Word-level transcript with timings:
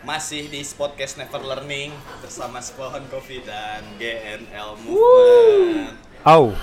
Masih 0.00 0.48
di 0.48 0.64
podcast 0.80 1.20
Never 1.20 1.44
Learning 1.44 1.92
bersama 2.24 2.56
Spohon 2.64 3.04
Coffee 3.12 3.44
dan 3.44 3.84
GNL 4.00 4.80
Movement. 4.80 5.92
Au. 6.24 6.56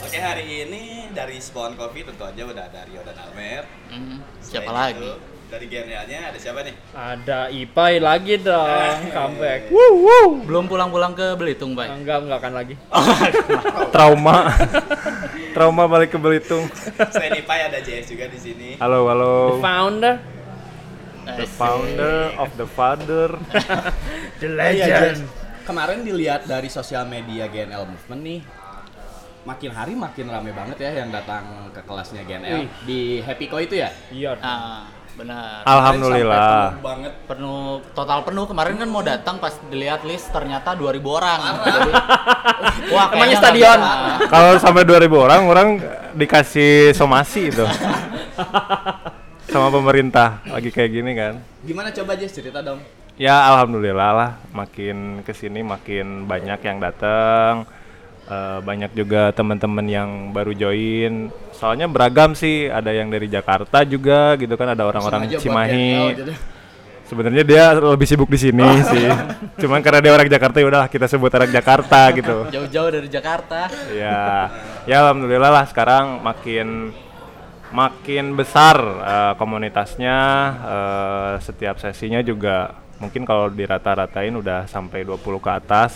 Oke 0.00 0.16
hari 0.16 0.64
ini 0.64 0.91
dari 1.12 1.36
Spohon 1.38 1.76
Coffee 1.76 2.02
tentu 2.02 2.24
aja 2.24 2.42
udah 2.42 2.64
ada 2.64 2.80
Rio 2.84 3.00
dan 3.00 3.16
Almer. 3.18 3.62
Hmm, 3.88 4.18
siapa 4.40 4.66
Selain 4.66 4.96
lagi? 4.96 5.04
itu, 5.04 5.12
dari 5.46 5.66
GNL-nya 5.68 6.18
ada 6.32 6.38
siapa 6.40 6.60
nih? 6.62 6.74
Ada 6.90 7.38
Ipai 7.48 7.94
lagi 7.98 8.34
dong, 8.36 8.64
Eh. 9.04 9.12
comeback. 9.12 9.60
Belum 10.42 10.64
pulang-pulang 10.64 11.12
ke 11.12 11.36
Belitung, 11.36 11.76
Bay. 11.76 11.92
Enggak, 11.92 12.24
enggak 12.24 12.38
akan 12.40 12.52
lagi. 12.54 12.74
Trauma. 13.94 14.36
Trauma 15.52 15.84
balik 15.84 16.10
ke 16.10 16.18
Belitung. 16.18 16.64
Selain 17.12 17.36
Ipai 17.36 17.60
ada 17.62 17.78
JS 17.78 18.08
juga 18.08 18.24
di 18.26 18.38
sini. 18.40 18.68
Halo, 18.80 19.04
halo. 19.06 19.60
Founder, 19.60 20.16
The 21.22 21.46
founder 21.46 22.34
of 22.34 22.50
the 22.56 22.66
father. 22.66 23.38
the 24.42 24.48
iya, 24.48 24.58
legend. 24.74 25.22
Jess. 25.22 25.40
Kemarin 25.62 26.02
dilihat 26.02 26.50
dari 26.50 26.66
sosial 26.66 27.06
media 27.06 27.46
GNL 27.46 27.86
Movement 27.86 28.22
nih, 28.26 28.40
makin 29.42 29.70
hari 29.74 29.92
makin 29.98 30.26
rame 30.30 30.54
banget 30.54 30.78
ya 30.78 30.90
yang 31.02 31.10
datang 31.10 31.42
ke 31.74 31.82
kelasnya 31.82 32.22
GNL 32.22 32.62
Wih. 32.62 32.68
di 32.86 33.00
Happy 33.22 33.46
Co 33.50 33.58
itu 33.58 33.74
ya. 33.74 33.90
Iya. 34.14 34.38
Ah, 34.38 34.86
benar. 35.18 35.66
Alhamdulillah. 35.66 36.78
Penuh 36.78 36.84
banget. 36.86 37.12
Penuh 37.26 37.62
total 37.90 38.22
penuh 38.22 38.44
kemarin 38.46 38.74
kan 38.78 38.88
mau 38.88 39.02
datang 39.02 39.42
pas 39.42 39.54
dilihat 39.66 40.06
list 40.06 40.30
ternyata 40.30 40.78
2000 40.78 41.02
orang. 41.02 41.40
Jadi, 41.58 41.90
wah, 42.94 43.06
Emangnya 43.10 43.38
stadion? 43.42 43.80
Kalau 44.30 44.50
sampai 44.62 44.82
2000 44.86 45.10
orang, 45.18 45.40
orang 45.50 45.68
dikasih 46.14 46.94
somasi 46.94 47.50
itu. 47.50 47.66
Sama 49.52 49.68
pemerintah 49.68 50.40
lagi 50.48 50.72
kayak 50.72 50.90
gini 50.94 51.12
kan. 51.12 51.34
Gimana 51.66 51.92
coba 51.92 52.16
Jess 52.16 52.32
cerita 52.32 52.64
dong? 52.64 52.80
Ya 53.20 53.36
alhamdulillah 53.52 54.10
lah, 54.16 54.30
makin 54.56 55.20
ke 55.20 55.36
sini 55.36 55.60
makin 55.60 56.24
banyak 56.24 56.64
yang 56.64 56.80
datang. 56.80 57.68
Eh, 58.22 58.58
banyak 58.62 58.94
juga 58.94 59.34
teman-teman 59.34 59.82
yang 59.82 60.10
baru 60.30 60.54
join. 60.54 61.26
Soalnya 61.58 61.90
beragam 61.90 62.38
sih, 62.38 62.70
ada 62.70 62.94
yang 62.94 63.10
dari 63.10 63.26
Jakarta 63.26 63.82
juga 63.82 64.38
gitu 64.38 64.54
kan, 64.54 64.72
ada 64.72 64.86
orang-orang 64.86 65.26
Cimahi. 65.42 66.14
Sebenarnya 67.02 67.44
dia 67.44 67.64
lebih 67.76 68.06
sibuk 68.08 68.30
di 68.30 68.40
sini 68.40 68.64
sih. 68.88 69.04
Cuman 69.60 69.82
karena 69.84 70.00
dia 70.00 70.12
orang 70.14 70.30
Jakarta 70.30 70.62
ya 70.62 70.66
udahlah 70.70 70.88
kita 70.88 71.10
sebut 71.10 71.28
orang 71.34 71.50
Jakarta 71.50 72.08
gitu. 72.14 72.46
Jauh-jauh 72.48 72.88
dari 72.94 73.08
Jakarta. 73.10 73.68
Ya, 73.92 74.48
ya 74.88 74.96
alhamdulillah 75.04 75.50
lah 75.52 75.64
sekarang 75.68 76.22
makin 76.24 76.94
makin 77.74 78.38
besar 78.38 78.80
eh, 78.80 79.32
komunitasnya. 79.36 80.18
eh, 80.62 81.32
setiap 81.42 81.76
sesinya 81.82 82.22
juga 82.24 82.80
mungkin 82.96 83.26
kalau 83.26 83.50
dirata-ratain 83.52 84.32
udah 84.32 84.64
sampai 84.70 85.04
20 85.04 85.42
ke 85.42 85.50
atas. 85.52 85.92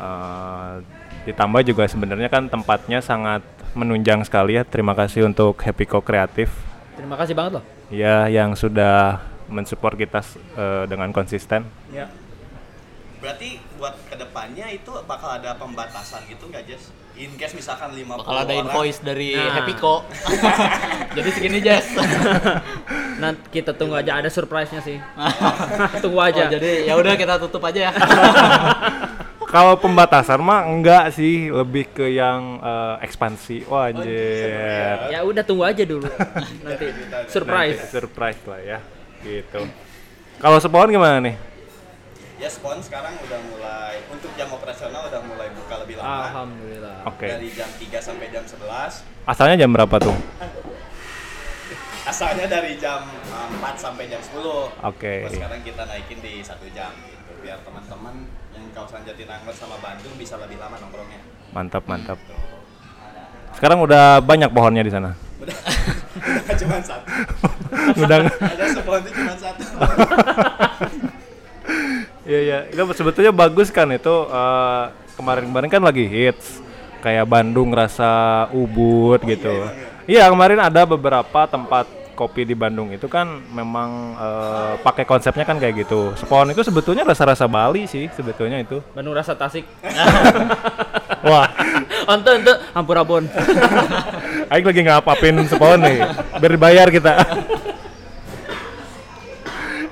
Eh, 0.00 0.99
ditambah 1.28 1.60
juga 1.66 1.84
sebenarnya 1.84 2.28
kan 2.32 2.48
tempatnya 2.48 3.04
sangat 3.04 3.44
menunjang 3.76 4.24
sekali 4.24 4.56
ya. 4.56 4.62
Terima 4.66 4.96
kasih 4.96 5.28
untuk 5.28 5.58
Happy 5.60 5.86
Co 5.86 6.00
Kreatif 6.02 6.50
Terima 6.96 7.16
kasih 7.16 7.32
banget 7.32 7.52
loh. 7.60 7.64
ya 7.88 8.28
yang 8.28 8.52
sudah 8.52 9.24
mensupport 9.48 9.96
kita 9.98 10.20
eh, 10.54 10.84
dengan 10.86 11.10
konsisten. 11.10 11.66
Ya. 11.90 12.06
Berarti 13.20 13.60
buat 13.76 13.96
ke 14.08 14.16
depannya 14.16 14.68
itu 14.72 14.92
bakal 15.04 15.36
ada 15.36 15.52
pembatasan 15.56 16.24
gitu 16.28 16.48
nggak 16.48 16.64
Jess? 16.64 16.88
In 17.20 17.36
case 17.36 17.52
misalkan 17.52 17.92
50 17.92 18.16
Bakal 18.16 18.32
ada 18.32 18.48
orang, 18.48 18.60
invoice 18.64 19.00
dari 19.04 19.36
Nah. 19.36 19.60
Happy 19.60 19.76
Co. 19.76 20.00
Jadi 21.20 21.28
segini, 21.36 21.60
Jess. 21.60 21.92
Nanti 23.22 23.60
kita 23.60 23.76
tunggu 23.76 24.00
aja 24.00 24.24
ada 24.24 24.32
surprise-nya 24.32 24.80
sih. 24.80 24.96
tunggu 26.04 26.16
aja. 26.16 26.48
Oh, 26.48 26.52
jadi 26.56 26.88
ya 26.88 26.96
udah 26.96 27.12
kita 27.20 27.36
tutup 27.36 27.60
aja 27.60 27.90
ya. 27.90 27.92
Kalau 29.50 29.74
pembatasan 29.82 30.38
mah 30.38 30.62
enggak 30.62 31.10
sih, 31.10 31.50
lebih 31.50 31.90
ke 31.90 32.06
yang 32.06 32.62
eh, 32.62 33.02
ekspansi. 33.02 33.66
Wah, 33.66 33.90
anjir. 33.90 35.10
ya 35.10 35.26
udah 35.26 35.42
tunggu 35.42 35.66
aja 35.66 35.82
dulu. 35.82 36.06
Nanti 36.64 36.86
surprise. 37.26 37.82
Nanti 37.82 37.90
surprise 37.90 38.40
lah 38.46 38.60
ya. 38.62 38.78
Gitu. 39.26 39.66
Kalau 40.38 40.56
sepon 40.62 40.94
gimana 40.94 41.18
nih? 41.18 41.34
Ya 42.40 42.48
Spon 42.48 42.80
sekarang 42.80 43.12
udah 43.20 43.36
mulai 43.52 44.00
untuk 44.08 44.32
jam 44.32 44.48
operasional 44.48 45.12
udah 45.12 45.20
mulai 45.28 45.52
buka 45.52 45.84
lebih 45.84 46.00
lama. 46.00 46.24
Alhamdulillah. 46.24 46.98
Oke. 47.04 47.28
Dari 47.28 47.52
jam 47.52 47.68
3 47.68 48.00
sampai 48.00 48.32
jam 48.32 48.40
11. 48.48 49.28
Asalnya 49.28 49.56
jam 49.60 49.68
berapa 49.68 50.00
tuh? 50.00 50.16
Asalnya 52.10 52.48
dari 52.48 52.80
jam 52.80 53.04
uh, 53.28 53.60
4 53.60 53.76
sampai 53.76 54.08
jam 54.08 54.24
10. 54.24 54.40
Oke. 54.88 55.28
Terus 55.28 55.36
sekarang 55.36 55.60
kita 55.60 55.84
naikin 55.84 56.16
di 56.24 56.40
satu 56.40 56.64
jam 56.72 56.88
gitu 57.04 57.19
biar 57.40 57.58
teman-teman 57.64 58.14
yang 58.52 58.64
kawasan 58.76 59.00
Jatinangor 59.08 59.54
sama 59.56 59.76
Bandung 59.80 60.14
bisa 60.20 60.36
lebih 60.36 60.60
lama 60.60 60.76
nongkrongnya. 60.76 61.20
Mantap, 61.56 61.82
mantap. 61.88 62.18
Sekarang 63.56 63.82
udah 63.82 64.20
banyak 64.22 64.52
pohonnya 64.52 64.84
di 64.84 64.92
sana. 64.92 65.16
Udah, 65.40 65.56
cuma 66.60 66.76
satu. 66.84 67.06
udah 68.04 68.16
Ada 68.28 68.66
sepon 68.76 69.00
itu 69.02 69.10
cuma 69.16 69.34
satu. 69.36 69.62
Iya 72.20 72.40
iya, 72.46 72.58
itu 72.70 72.78
sebetulnya 72.94 73.34
bagus 73.34 73.74
kan 73.74 73.90
itu 73.90 74.14
eh, 74.30 74.84
kemarin-kemarin 75.18 75.66
kan 75.66 75.82
lagi 75.82 76.06
hits 76.06 76.62
kayak 77.02 77.26
Bandung 77.26 77.74
rasa 77.74 78.46
ubud 78.54 79.18
gitu. 79.26 79.66
Iya 80.06 80.30
kemarin 80.30 80.62
ada 80.62 80.86
beberapa 80.86 81.50
tempat 81.50 81.90
kopi 82.20 82.44
di 82.44 82.52
Bandung 82.52 82.92
itu 82.92 83.08
kan 83.08 83.40
memang 83.56 84.12
eh, 84.20 84.72
pakai 84.84 85.08
konsepnya 85.08 85.48
kan 85.48 85.56
kayak 85.56 85.88
gitu. 85.88 86.12
Spon 86.20 86.52
itu 86.52 86.60
sebetulnya 86.60 87.08
rasa-rasa 87.08 87.48
Bali 87.48 87.88
sih 87.88 88.12
sebetulnya 88.12 88.60
itu. 88.60 88.84
Bandung 88.92 89.16
rasa 89.16 89.32
Tasik. 89.32 89.64
Wah, 91.28 91.48
Ente 92.10 92.30
ente 92.36 92.52
ampun-ampun. 92.76 93.24
Aing 94.52 94.66
lagi 94.66 94.82
ngapapin 94.82 95.36
spon 95.46 95.78
nih, 95.78 96.00
biar 96.42 96.52
dibayar 96.58 96.86
kita. 96.90 97.12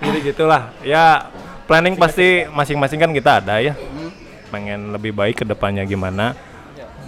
Jadi 0.02 0.18
gitulah. 0.24 0.72
Ya 0.82 1.30
planning 1.68 1.94
pasti 1.94 2.48
masing-masing 2.50 2.98
kan 2.98 3.12
kita 3.12 3.38
ada 3.44 3.60
ya. 3.62 3.78
Pengen 4.50 4.90
lebih 4.90 5.14
baik 5.14 5.40
ke 5.40 5.44
depannya 5.46 5.84
gimana. 5.84 6.34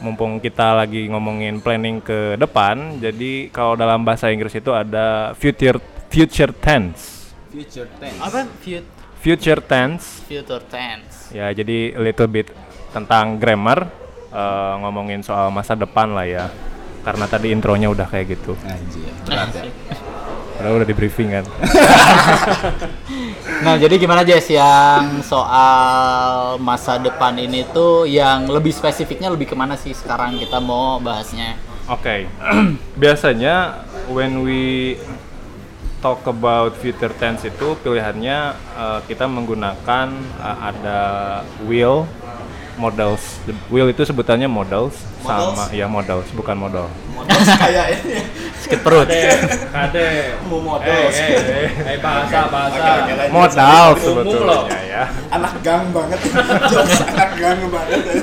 Mumpung 0.01 0.41
kita 0.41 0.73
lagi 0.73 1.05
ngomongin 1.07 1.61
planning 1.61 2.01
ke 2.01 2.35
depan, 2.35 2.97
jadi 2.97 3.53
kalau 3.53 3.77
dalam 3.77 4.01
bahasa 4.01 4.33
Inggris 4.33 4.57
itu 4.57 4.73
ada 4.73 5.37
future 5.37 5.77
future 6.09 6.57
tense. 6.57 7.29
Future 7.53 7.85
tense. 8.01 8.17
Apa? 8.19 8.49
Fut- 8.61 8.99
Future 9.21 9.61
tense 9.61 10.25
Future 10.25 10.65
tense. 10.65 11.29
ya 11.29 11.53
jadi 11.53 11.93
a 11.93 12.01
little 12.01 12.25
bit 12.25 12.49
tentang 12.89 13.37
grammar 13.37 13.93
eh, 14.33 14.75
ngomongin 14.81 15.21
soal 15.21 15.53
masa 15.53 15.77
depan 15.77 16.17
lah 16.17 16.25
ya. 16.25 16.49
Karena 17.01 17.25
tadi 17.25 17.53
intronya 17.53 17.89
udah 17.89 18.09
kayak 18.09 18.37
gitu. 18.37 18.57
Anjir, 18.61 19.09
berat 19.25 19.53
ya. 19.53 19.65
Udah 20.61 20.71
udah 20.81 20.87
di 20.87 20.95
briefing 20.95 21.33
kan. 21.33 21.45
Nah, 23.61 23.77
jadi 23.77 24.01
gimana 24.01 24.25
Jess 24.25 24.49
yang 24.49 25.21
soal 25.21 26.57
masa 26.65 26.97
depan 26.97 27.37
ini 27.37 27.69
tuh 27.69 28.09
yang 28.09 28.49
lebih 28.49 28.73
spesifiknya 28.73 29.29
lebih 29.29 29.53
ke 29.53 29.57
mana 29.57 29.77
sih 29.77 29.93
sekarang 29.93 30.41
kita 30.41 30.57
mau 30.65 30.97
bahasnya? 30.97 31.61
Oke, 31.85 32.25
biasanya 33.03 33.85
when 34.09 34.41
we 34.41 34.97
talk 36.01 36.25
about 36.25 36.73
future 36.81 37.13
tense 37.21 37.45
itu 37.45 37.77
pilihannya 37.85 38.57
uh, 38.81 39.01
kita 39.05 39.29
menggunakan 39.29 40.09
uh, 40.41 40.59
ada 40.73 41.01
will, 41.69 42.09
models. 42.81 43.23
The 43.45 43.53
Will 43.69 43.93
itu 43.93 44.01
sebutannya 44.09 44.49
models, 44.49 44.97
sama 45.21 45.69
ya 45.77 45.85
models, 45.85 46.25
bukan 46.33 46.57
modal. 46.57 46.89
Modal 47.13 47.41
kayak 47.45 48.01
ini. 48.01 48.25
Sakit 48.65 48.81
perut. 48.81 49.09
Kade. 49.69 50.41
Mau 50.49 50.65
modal. 50.65 51.13
Eh, 51.13 51.13
eh, 51.13 51.69
eh, 51.69 51.99
bahasa, 52.01 52.49
bahasa. 52.49 52.81
Oke, 52.81 53.13
lanjut. 53.13 53.33
Modal 53.37 53.87
sebetulnya 54.01 54.81
ya. 54.89 55.03
Anak 55.29 55.55
gang 55.61 55.85
banget. 55.93 56.19
Jokes 56.73 57.01
anak 57.05 57.31
gang 57.37 57.61
banget. 57.69 58.01
ya. 58.01 58.17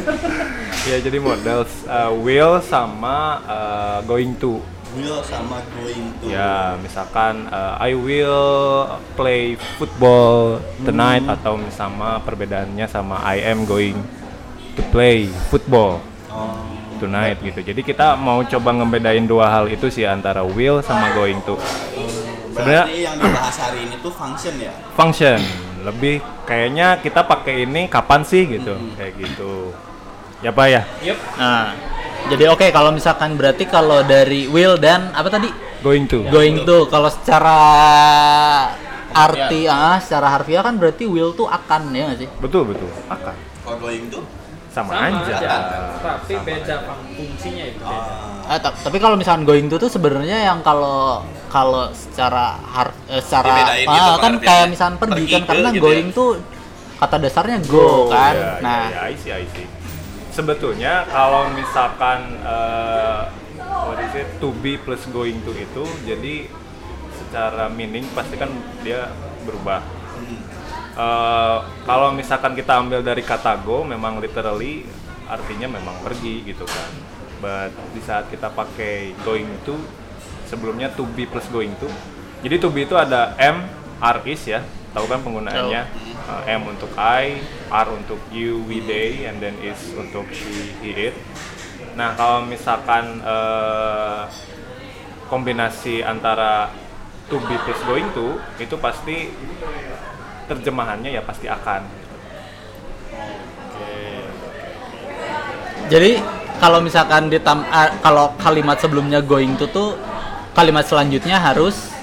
Ya 0.88 0.98
jadi 1.04 1.20
models 1.20 1.72
uh, 1.86 2.16
will 2.16 2.58
sama 2.64 3.44
uh, 3.46 3.98
going 4.08 4.34
to. 4.42 4.64
Will 4.96 5.20
sama 5.22 5.60
going 5.78 6.16
to. 6.24 6.32
Ya, 6.32 6.80
misalkan 6.80 7.52
uh, 7.52 7.76
I 7.78 7.92
will 7.92 8.88
play 9.20 9.60
football 9.78 10.64
tonight 10.88 11.28
atau 11.28 11.60
sama 11.76 12.24
perbedaannya 12.24 12.88
sama 12.88 13.20
I 13.22 13.44
am 13.46 13.68
going 13.68 14.17
to 14.78 14.86
play 14.88 15.26
football 15.50 15.98
Oh. 16.28 16.54
tonight 16.98 17.42
gitu. 17.42 17.60
Jadi 17.60 17.82
kita 17.82 18.14
mau 18.14 18.42
coba 18.42 18.70
ngebedain 18.72 19.26
dua 19.26 19.50
hal 19.50 19.66
itu 19.66 19.90
sih 19.90 20.06
antara 20.06 20.42
will 20.42 20.80
sama 20.80 21.12
going 21.12 21.42
to. 21.44 21.58
Sebenarnya- 22.52 22.90
yang 22.90 23.18
dibahas 23.18 23.58
hari 23.60 23.80
ini 23.84 23.96
tuh 23.98 24.10
function 24.12 24.54
ya. 24.56 24.74
Function 24.94 25.38
lebih 25.80 26.18
kayaknya 26.44 26.98
kita 26.98 27.22
pakai 27.22 27.64
ini 27.64 27.86
kapan 27.88 28.22
sih 28.22 28.46
gitu, 28.46 28.74
kayak 28.94 29.14
gitu. 29.16 29.74
Ya 30.40 30.50
Pak 30.50 30.68
ya. 30.68 30.82
Yup. 31.04 31.18
Nah, 31.36 31.74
Jadi 32.28 32.44
oke 32.46 32.68
kalau 32.70 32.92
misalkan 32.92 33.34
berarti 33.34 33.64
kalau 33.64 34.04
dari 34.04 34.46
will 34.46 34.76
dan 34.76 35.16
apa 35.16 35.32
tadi 35.32 35.48
Going 35.80 36.06
to. 36.06 36.28
going 36.28 36.60
to 36.60 36.84
kalau 36.86 37.08
secara 37.08 37.56
arti 39.10 39.64
ah 39.66 39.96
secara 39.98 40.28
harfiah 40.30 40.60
kan 40.60 40.76
berarti 40.76 41.08
will 41.08 41.32
tuh 41.32 41.48
akan 41.48 41.88
ya 41.90 42.04
nggak 42.06 42.20
sih? 42.20 42.30
Betul 42.38 42.68
betul. 42.68 42.90
Akan. 43.08 43.32
Kalau 43.64 43.78
going 43.80 44.12
tuh 44.12 44.28
Sama, 44.78 44.94
Sama 44.94 45.10
aja. 45.10 45.34
aja, 45.34 45.50
tapi 45.98 46.34
beda 46.38 46.76
fung- 46.86 47.10
fungsinya 47.18 47.66
itu 47.66 47.82
beda. 47.82 48.14
Eh, 48.48 48.60
ta- 48.62 48.78
tapi 48.78 48.98
kalau 49.02 49.18
misalkan 49.18 49.42
going 49.42 49.66
to 49.66 49.76
tuh 49.76 49.90
sebenarnya 49.90 50.38
yang 50.46 50.62
kalau 50.62 51.26
kalau 51.50 51.90
secara 51.90 52.62
har 52.62 52.94
eh, 53.10 53.18
secara 53.18 53.58
Dibedain 53.58 53.88
gitu 53.90 54.12
ah, 54.14 54.18
kan 54.22 54.34
kayak 54.38 54.68
misalkan 54.70 54.96
pergi, 55.02 55.14
Pergi 55.18 55.34
kan 55.34 55.42
karena 55.50 55.70
gitu 55.74 55.82
going 55.82 56.08
tuh 56.14 56.30
kata 56.98 57.16
dasarnya 57.18 57.58
go, 57.66 58.06
kan. 58.08 58.34
ya, 58.34 58.52
nah, 58.62 58.86
ya, 58.86 58.94
ya, 58.94 59.02
I 59.10 59.16
see, 59.18 59.34
I 59.34 59.46
see. 59.50 59.66
Sebetulnya 60.30 61.10
kalau 61.10 61.50
misalkan 61.50 62.38
eh, 62.38 63.22
what 63.66 63.98
is 63.98 64.14
it, 64.14 64.30
to 64.38 64.54
be 64.62 64.78
plus 64.78 65.10
going 65.10 65.42
to 65.42 65.52
itu, 65.52 65.84
jadi 66.06 66.46
secara 67.18 67.66
meaning 67.68 68.06
pasti 68.14 68.38
kan 68.38 68.54
dia 68.86 69.10
berubah. 69.42 69.82
Eh, 70.98 71.58
kalau 71.86 72.10
misalkan 72.10 72.58
kita 72.58 72.82
ambil 72.82 73.06
dari 73.06 73.22
kata 73.22 73.62
go, 73.62 73.86
memang 73.86 74.18
literally 74.18 74.82
artinya 75.30 75.70
memang 75.70 75.94
pergi 76.02 76.42
gitu 76.42 76.66
kan. 76.66 76.92
But 77.38 77.70
di 77.94 78.02
saat 78.02 78.34
kita 78.34 78.50
pakai 78.50 79.14
going 79.22 79.46
to, 79.70 79.78
sebelumnya 80.50 80.90
to 80.98 81.06
be 81.14 81.30
plus 81.30 81.46
going 81.54 81.78
to. 81.78 81.90
Jadi 82.42 82.58
to 82.58 82.74
be 82.74 82.90
itu 82.90 82.98
ada 82.98 83.38
M, 83.38 83.70
R 84.02 84.18
is 84.26 84.42
ya, 84.50 84.66
tahu 84.98 85.06
kan 85.06 85.22
penggunaannya. 85.22 85.82
Uh, 86.28 86.42
M 86.50 86.66
untuk 86.66 86.90
I, 86.98 87.46
R 87.70 87.88
untuk 87.94 88.18
you, 88.34 88.66
we, 88.66 88.82
they, 88.82 89.30
and 89.30 89.38
then 89.38 89.54
is 89.62 89.94
untuk 89.94 90.26
she, 90.34 90.74
he, 90.82 91.14
it. 91.14 91.16
Nah 91.94 92.18
kalau 92.18 92.42
misalkan 92.42 93.22
eh, 93.22 94.22
kombinasi 95.30 96.02
antara 96.02 96.74
to 97.30 97.38
be 97.46 97.54
plus 97.62 97.82
going 97.86 98.10
to 98.18 98.42
itu 98.58 98.76
pasti 98.82 99.30
terjemahannya 100.48 101.12
ya 101.14 101.22
pasti 101.24 101.48
akan. 101.52 102.08
jadi 105.88 106.20
kalau 106.60 106.84
misalkan 106.84 107.32
ditam 107.32 107.64
ah, 107.72 107.96
kalau 108.04 108.36
kalimat 108.42 108.76
sebelumnya 108.76 109.24
going 109.24 109.56
to 109.56 109.64
tuh 109.72 109.96
kalimat 110.52 110.84
selanjutnya 110.84 111.40
harus 111.40 111.96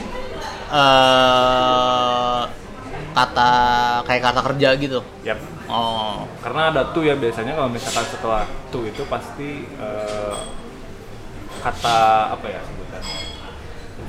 eh 0.72 2.42
kata 3.14 3.50
kayak 4.08 4.22
kata 4.26 4.40
kerja 4.42 4.68
gitu. 4.80 5.00
Yap. 5.22 5.38
Oh. 5.70 6.26
Karena 6.42 6.74
ada 6.74 6.82
to 6.90 7.00
ya 7.06 7.14
biasanya 7.14 7.54
kalau 7.54 7.70
misalkan 7.70 8.04
setelah 8.10 8.44
to 8.74 8.82
itu 8.84 9.02
pasti 9.06 9.64
eh, 9.68 10.34
kata 11.62 12.34
apa 12.34 12.46
ya 12.50 12.60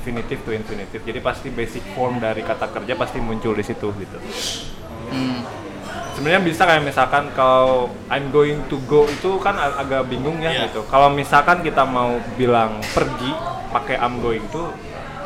infinitive 0.06 0.38
to 0.46 0.54
infinitive. 0.54 1.02
Jadi 1.02 1.18
pasti 1.18 1.50
basic 1.50 1.82
form 1.98 2.22
dari 2.22 2.46
kata 2.46 2.70
kerja 2.70 2.94
pasti 2.94 3.18
muncul 3.18 3.58
di 3.58 3.64
situ 3.66 3.90
gitu. 3.90 4.18
Hmm. 5.10 5.42
Sebenarnya 6.14 6.46
bisa 6.46 6.62
kayak 6.62 6.86
misalkan 6.86 7.34
kalau 7.34 7.90
I'm 8.06 8.30
going 8.30 8.62
to 8.70 8.78
go 8.86 9.02
itu 9.04 9.34
kan 9.42 9.58
ag- 9.58 9.82
agak 9.82 10.06
bingung 10.06 10.38
ya 10.38 10.54
Iya. 10.54 10.70
gitu. 10.70 10.86
Kalau 10.86 11.10
misalkan 11.10 11.60
kita 11.60 11.82
mau 11.82 12.22
bilang 12.38 12.78
pergi 12.94 13.34
pakai 13.74 13.98
I'm 13.98 14.22
going 14.22 14.46
to 14.54 14.70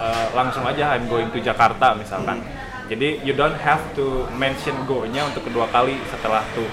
eh, 0.01 0.27
langsung 0.33 0.65
aja 0.65 0.97
I'm 0.97 1.05
going 1.07 1.29
to 1.29 1.39
Jakarta 1.39 1.93
misalkan. 1.93 2.41
Jadi 2.89 3.21
you 3.23 3.37
don't 3.37 3.55
have 3.61 3.85
to 3.95 4.25
mention 4.35 4.75
go-nya 4.89 5.29
untuk 5.29 5.45
kedua 5.45 5.69
kali 5.69 6.01
setelah 6.09 6.41
to. 6.57 6.65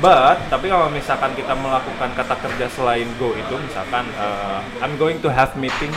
But 0.00 0.40
tapi 0.48 0.72
kalau 0.72 0.86
misalkan 0.88 1.36
kita 1.36 1.52
melakukan 1.52 2.16
kata 2.16 2.32
kerja 2.40 2.64
selain 2.72 3.04
go 3.18 3.34
itu 3.34 3.54
misalkan 3.58 4.06
eh, 4.14 4.58
I'm 4.80 4.94
going 4.96 5.18
to 5.20 5.28
have 5.28 5.52
meeting 5.58 5.92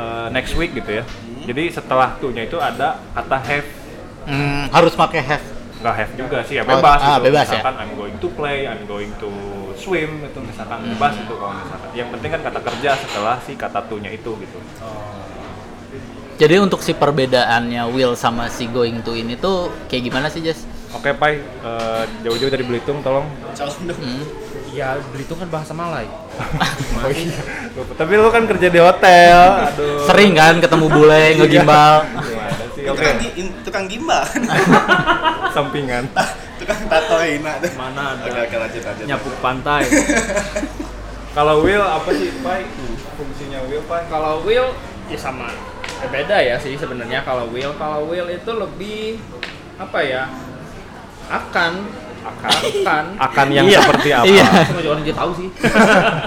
eh, 0.00 0.26
next 0.32 0.56
week 0.56 0.72
gitu 0.72 0.90
ya. 0.90 1.04
Jadi 1.44 1.68
setelah 1.68 2.16
to-nya 2.16 2.42
itu 2.42 2.56
ada 2.56 2.96
kata 3.12 3.36
have 3.38 3.68
Hmm, 4.20 4.68
harus 4.68 4.92
pakai 4.92 5.20
have. 5.20 5.46
nggak 5.80 5.94
have 5.96 6.12
juga 6.12 6.38
sih 6.44 6.56
ya 6.56 6.62
Oh, 6.62 6.68
bebas 6.70 7.00
ah, 7.00 7.16
gitu. 7.16 7.24
bebas 7.26 7.46
ya? 7.48 7.56
misalkan 7.56 7.76
I'm 7.78 7.92
going 7.96 8.16
to 8.16 8.28
play, 8.30 8.58
I'm 8.64 8.84
going 8.84 9.12
to 9.16 9.30
swim 9.74 10.20
itu 10.20 10.38
misalkan 10.38 10.84
bebas 10.86 11.16
itu 11.16 11.32
kalau 11.32 11.56
misalkan. 11.56 11.88
Yang 11.92 12.08
penting 12.12 12.30
kan 12.30 12.40
kata 12.44 12.60
kerja 12.60 12.90
setelah 12.96 13.36
si 13.40 13.52
kata 13.56 13.80
to-nya 13.88 14.12
itu 14.12 14.30
gitu. 14.36 14.58
Jadi 16.36 16.56
untuk 16.56 16.80
si 16.80 16.92
perbedaannya 16.92 17.84
will 17.88 18.12
sama 18.12 18.48
si 18.48 18.64
going 18.66 19.00
to 19.00 19.12
ini 19.12 19.36
tuh 19.36 19.68
kayak 19.88 20.04
gimana 20.04 20.28
sih, 20.28 20.40
Jas? 20.40 20.64
Oke, 20.90 21.12
Pai, 21.12 21.36
eh, 21.40 22.02
jauh-jauh 22.20 22.48
dari 22.48 22.60
Belitung 22.60 23.00
tolong. 23.00 23.24
calon 23.52 23.80
dong. 23.86 23.96
Hmm. 23.96 24.24
Ya, 24.70 24.94
Belitung 25.10 25.38
kan 25.38 25.48
bahasa 25.48 25.72
Malay. 25.72 26.06
Oh, 27.00 27.08
iya. 27.08 27.32
Tapi 27.96 28.12
lu 28.12 28.28
kan 28.28 28.44
kerja 28.44 28.68
di 28.68 28.76
hotel. 28.76 29.38
Aduh. 29.72 30.04
Sering 30.04 30.36
kan 30.36 30.60
ketemu 30.60 30.84
bule 30.84 31.32
ngegimbal. 31.32 32.04
Gimana 32.04 32.64
sih? 32.76 32.84
Oke. 32.84 33.00
Tukang, 33.00 33.16
gi- 33.16 33.54
tukang 33.64 33.84
gimbal. 33.88 34.20
Sampingan. 35.56 36.04
tukang 36.60 36.76
tato 36.92 37.16
hina 37.24 37.56
tuh. 37.56 37.72
Mana 37.80 38.20
ada 38.20 38.28
Oke, 38.28 38.36
oke 38.36 38.56
lanjut 38.60 38.82
lanjut. 38.84 39.04
nyapu 39.08 39.32
pantai. 39.40 39.88
Kalau 41.32 41.64
Will 41.64 41.80
apa 41.80 42.10
sih, 42.12 42.28
Pai? 42.44 42.68
Fungsinya 43.16 43.64
Will, 43.64 43.80
Pai? 43.88 44.04
Kalau 44.12 44.44
will 44.44 44.76
ya 45.08 45.16
sama 45.16 45.48
ya 46.00 46.06
beda 46.06 46.36
ya 46.38 46.56
sih 46.56 46.78
sebenarnya 46.78 47.20
kalau 47.24 47.50
will 47.50 47.74
kalau 47.74 48.06
will 48.06 48.24
itu 48.24 48.46
lebih 48.46 49.18
apa 49.74 49.98
ya 50.00 50.30
akan 51.26 51.82
Akan. 52.20 52.52
akan 52.52 53.04
Akan 53.16 53.46
yang 53.48 53.64
Iya. 53.64 53.80
seperti 53.80 54.08
apa? 54.12 54.24
Iya. 54.28 54.46
semua 54.68 54.82
orang 54.92 55.02
juga 55.04 55.16
tahu 55.16 55.30
sih 55.36 55.48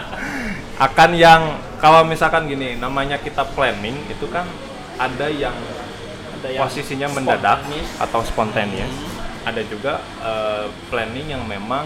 akan 0.88 1.10
yang 1.14 1.42
kalau 1.78 2.02
misalkan 2.04 2.50
gini 2.50 2.76
namanya 2.82 3.22
kita 3.22 3.46
planning 3.54 3.96
itu 4.10 4.26
kan 4.34 4.48
ada 4.98 5.28
yang 5.30 5.54
ada 6.40 6.48
yang 6.50 6.62
posisinya 6.66 7.08
mendadak 7.14 7.62
spontanis. 7.62 7.88
atau 8.02 8.20
spontaneous 8.26 8.96
ada 9.44 9.62
juga 9.70 9.94
eh, 10.24 10.66
planning 10.90 11.38
yang 11.38 11.44
memang 11.46 11.86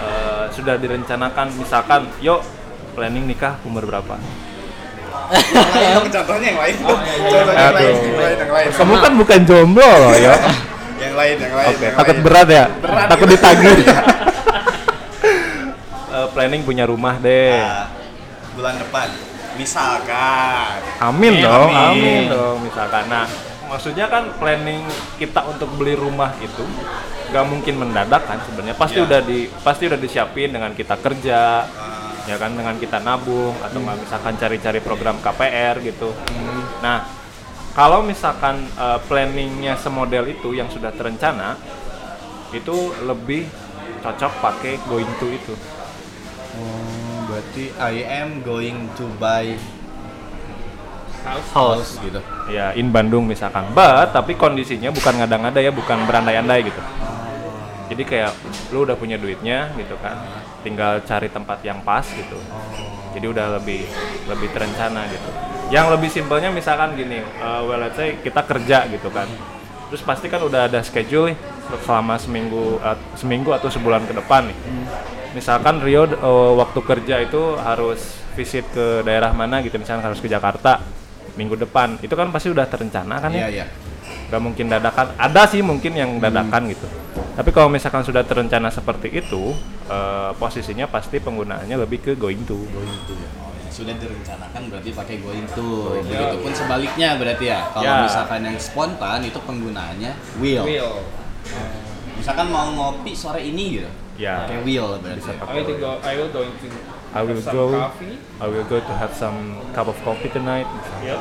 eh, 0.00 0.44
sudah 0.50 0.74
direncanakan 0.76 1.54
misalkan 1.54 2.10
yuk 2.18 2.42
planning 2.98 3.30
nikah 3.30 3.56
umur 3.62 3.86
berapa 3.86 4.18
contohnya 6.10 6.58
lain. 6.58 6.74
Oh, 6.82 6.98
iya, 7.06 7.14
iya. 7.22 8.28
Yang 8.34 8.50
lain. 8.50 8.66
kamu 8.74 8.94
kan 8.98 9.12
bukan 9.14 9.40
jomblo 9.46 9.86
loh 9.86 10.14
ya 10.18 10.34
Yang 11.00 11.14
lain, 11.14 11.36
yang 11.38 11.54
lain. 11.54 11.68
oke 11.70 11.82
yang 11.82 11.96
takut 11.96 12.14
lain. 12.14 12.24
berat 12.24 12.48
ya 12.48 12.64
Berat, 12.76 13.06
takut 13.08 13.26
gitu. 13.26 13.34
ditagih 13.34 13.76
Eh, 16.10 16.26
planning 16.34 16.62
punya 16.62 16.84
rumah 16.84 17.14
deh 17.16 17.54
Ah, 17.54 17.86
bulan 18.52 18.74
depan. 18.76 19.06
Misalkan. 19.54 20.82
Amin 20.98 21.38
Amin, 21.38 21.38
dong, 21.40 21.70
amin. 21.70 21.86
amin 21.94 22.22
dong 22.26 22.56
misalkan. 22.60 23.06
Nah, 23.06 23.30
maksudnya 23.64 24.04
kan 24.04 24.26
planning 24.34 24.82
kita 25.16 25.46
untuk 25.46 25.70
beli 25.72 25.94
rumah 25.94 26.34
itu 26.36 26.66
nggak 27.30 27.44
mungkin 27.46 27.74
mendadak 27.78 28.26
kan 28.26 28.42
sebenarnya. 28.42 28.74
Pasti 28.74 28.98
Iya. 28.98 29.06
udah 29.06 29.20
di 29.22 29.38
pasti 29.62 29.82
udah 29.86 29.96
disiapin 29.96 30.50
dengan 30.50 30.74
kita 30.74 30.98
kerja, 30.98 31.62
Ah, 31.62 32.10
ya 32.26 32.34
kan 32.34 32.52
dengan 32.52 32.74
kita 32.74 32.98
nabung 32.98 33.54
atau 33.60 33.78
nggak 33.78 33.98
misalkan 34.00 34.34
cari-cari 34.34 34.80
program 34.80 35.14
KPR 35.20 35.78
gitu. 35.80 36.10
Nah, 36.80 37.06
kalau 37.72 38.02
misalkan 38.02 38.66
eh, 38.74 38.98
planningnya 39.06 39.78
semodel 39.78 40.26
itu 40.26 40.54
yang 40.54 40.66
sudah 40.66 40.90
terencana, 40.90 41.54
itu 42.50 42.94
lebih 43.06 43.46
cocok 44.02 44.32
pakai 44.42 44.74
going 44.90 45.10
to 45.22 45.28
itu. 45.30 45.54
Oh, 46.58 47.30
berarti 47.30 47.70
I 47.78 48.02
am 48.06 48.42
going 48.42 48.90
to 48.98 49.06
buy 49.22 49.54
House. 51.20 51.52
House. 51.52 51.52
house 51.52 51.92
gitu. 52.00 52.20
Ya, 52.48 52.72
in 52.72 52.88
Bandung 52.88 53.28
misalkan. 53.28 53.68
But 53.76 54.16
tapi 54.16 54.40
kondisinya 54.40 54.88
bukan 54.88 55.20
ngada-ngada 55.20 55.60
ya, 55.60 55.68
bukan 55.68 56.08
berandai-andai 56.08 56.64
gitu. 56.64 56.80
Jadi 57.92 58.02
kayak 58.06 58.32
lu 58.72 58.88
udah 58.88 58.96
punya 58.96 59.20
duitnya 59.20 59.68
gitu 59.76 59.98
kan, 60.00 60.16
tinggal 60.64 61.02
cari 61.04 61.28
tempat 61.28 61.60
yang 61.60 61.84
pas 61.84 62.06
gitu. 62.08 62.38
Jadi 63.12 63.26
udah 63.26 63.60
lebih 63.60 63.84
lebih 64.30 64.48
terencana 64.54 65.04
gitu. 65.12 65.30
Yang 65.70 65.86
lebih 65.96 66.10
simpelnya 66.10 66.50
misalkan 66.50 66.98
gini, 66.98 67.22
uh, 67.38 67.62
well 67.62 67.78
let's 67.78 67.94
say 67.94 68.18
kita 68.18 68.42
kerja 68.42 68.90
gitu 68.90 69.08
kan. 69.14 69.30
Terus 69.90 70.02
pasti 70.02 70.26
kan 70.26 70.42
udah 70.42 70.66
ada 70.66 70.82
schedule 70.82 71.34
nih 71.34 71.38
selama 71.86 72.18
seminggu 72.18 72.78
uh, 72.82 72.98
seminggu 73.14 73.54
atau 73.54 73.70
sebulan 73.70 74.02
ke 74.06 74.14
depan 74.14 74.50
nih. 74.50 74.58
Misalkan 75.30 75.78
Rio 75.78 76.10
uh, 76.10 76.58
waktu 76.58 76.80
kerja 76.82 77.22
itu 77.22 77.54
harus 77.54 78.18
visit 78.34 78.66
ke 78.74 79.06
daerah 79.06 79.30
mana 79.30 79.62
gitu, 79.62 79.78
misalkan 79.78 80.02
harus 80.02 80.18
ke 80.18 80.26
Jakarta 80.26 80.82
minggu 81.38 81.54
depan. 81.54 82.02
Itu 82.02 82.18
kan 82.18 82.34
pasti 82.34 82.50
udah 82.50 82.66
terencana 82.66 83.22
kan 83.22 83.30
ya 83.30 83.46
Iya, 83.46 83.62
iya. 83.62 83.66
nggak 84.30 84.42
mungkin 84.42 84.66
dadakan 84.70 85.06
ada 85.18 85.42
sih 85.50 85.58
mungkin 85.58 85.90
yang 85.94 86.22
dadakan 86.22 86.70
gitu 86.70 86.86
tapi 87.34 87.50
kalau 87.50 87.66
misalkan 87.66 88.06
sudah 88.06 88.22
terencana 88.22 88.70
seperti 88.70 89.10
itu 89.10 89.54
eh, 89.90 90.30
posisinya 90.38 90.86
pasti 90.86 91.18
penggunaannya 91.18 91.74
lebih 91.74 91.98
ke 91.98 92.12
going 92.14 92.42
to 92.46 92.54
Going 92.70 92.94
to 93.10 93.14
ya. 93.18 93.49
Sudah 93.80 93.96
direncanakan 93.96 94.60
berarti 94.68 94.90
pakai 94.92 95.16
going 95.24 95.48
to. 95.56 95.96
Begitupun 96.04 96.52
sebaliknya 96.52 97.16
berarti 97.16 97.48
ya. 97.48 97.60
Kalau 97.72 97.88
Ya. 97.88 98.04
misalkan 98.04 98.40
yang 98.44 98.56
spontan 98.60 99.24
itu 99.24 99.40
penggunaannya 99.40 100.12
will. 100.36 100.64
Will. 100.68 100.94
Misalkan 102.20 102.52
mau 102.52 102.68
ngopi 102.68 103.16
sore 103.16 103.40
ini 103.40 103.80
gitu. 103.80 103.90
ya 104.20 104.44
Pakai 104.44 104.60
will 104.60 105.00
berarti. 105.00 105.24
Bisa 105.24 105.32
pakai 105.40 105.56
I 105.56 105.64
will 105.64 105.78
go 105.80 105.90
I 105.96 106.12
will 106.12 106.28
going 106.28 106.52
to 106.52 106.68
I 107.10 107.20
will 107.24 107.40
Some 107.40 107.56
go 107.56 107.64
coffee. 107.72 108.14
I 108.36 108.46
will 108.46 108.66
go 108.68 108.78
to 108.78 108.92
have 108.94 109.16
some 109.16 109.56
cup 109.72 109.88
of 109.88 109.96
coffee 110.04 110.28
tonight. 110.28 110.68
Yep. 111.00 111.20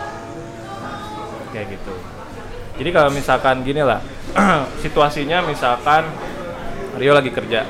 kayak 1.49 1.65
gitu 1.73 1.93
jadi 2.77 2.89
kalau 2.93 3.09
misalkan 3.09 3.65
gini 3.65 3.81
lah 3.81 4.05
situasinya 4.85 5.41
misalkan 5.41 6.05
Rio 6.93 7.17
lagi 7.17 7.33
kerja 7.33 7.65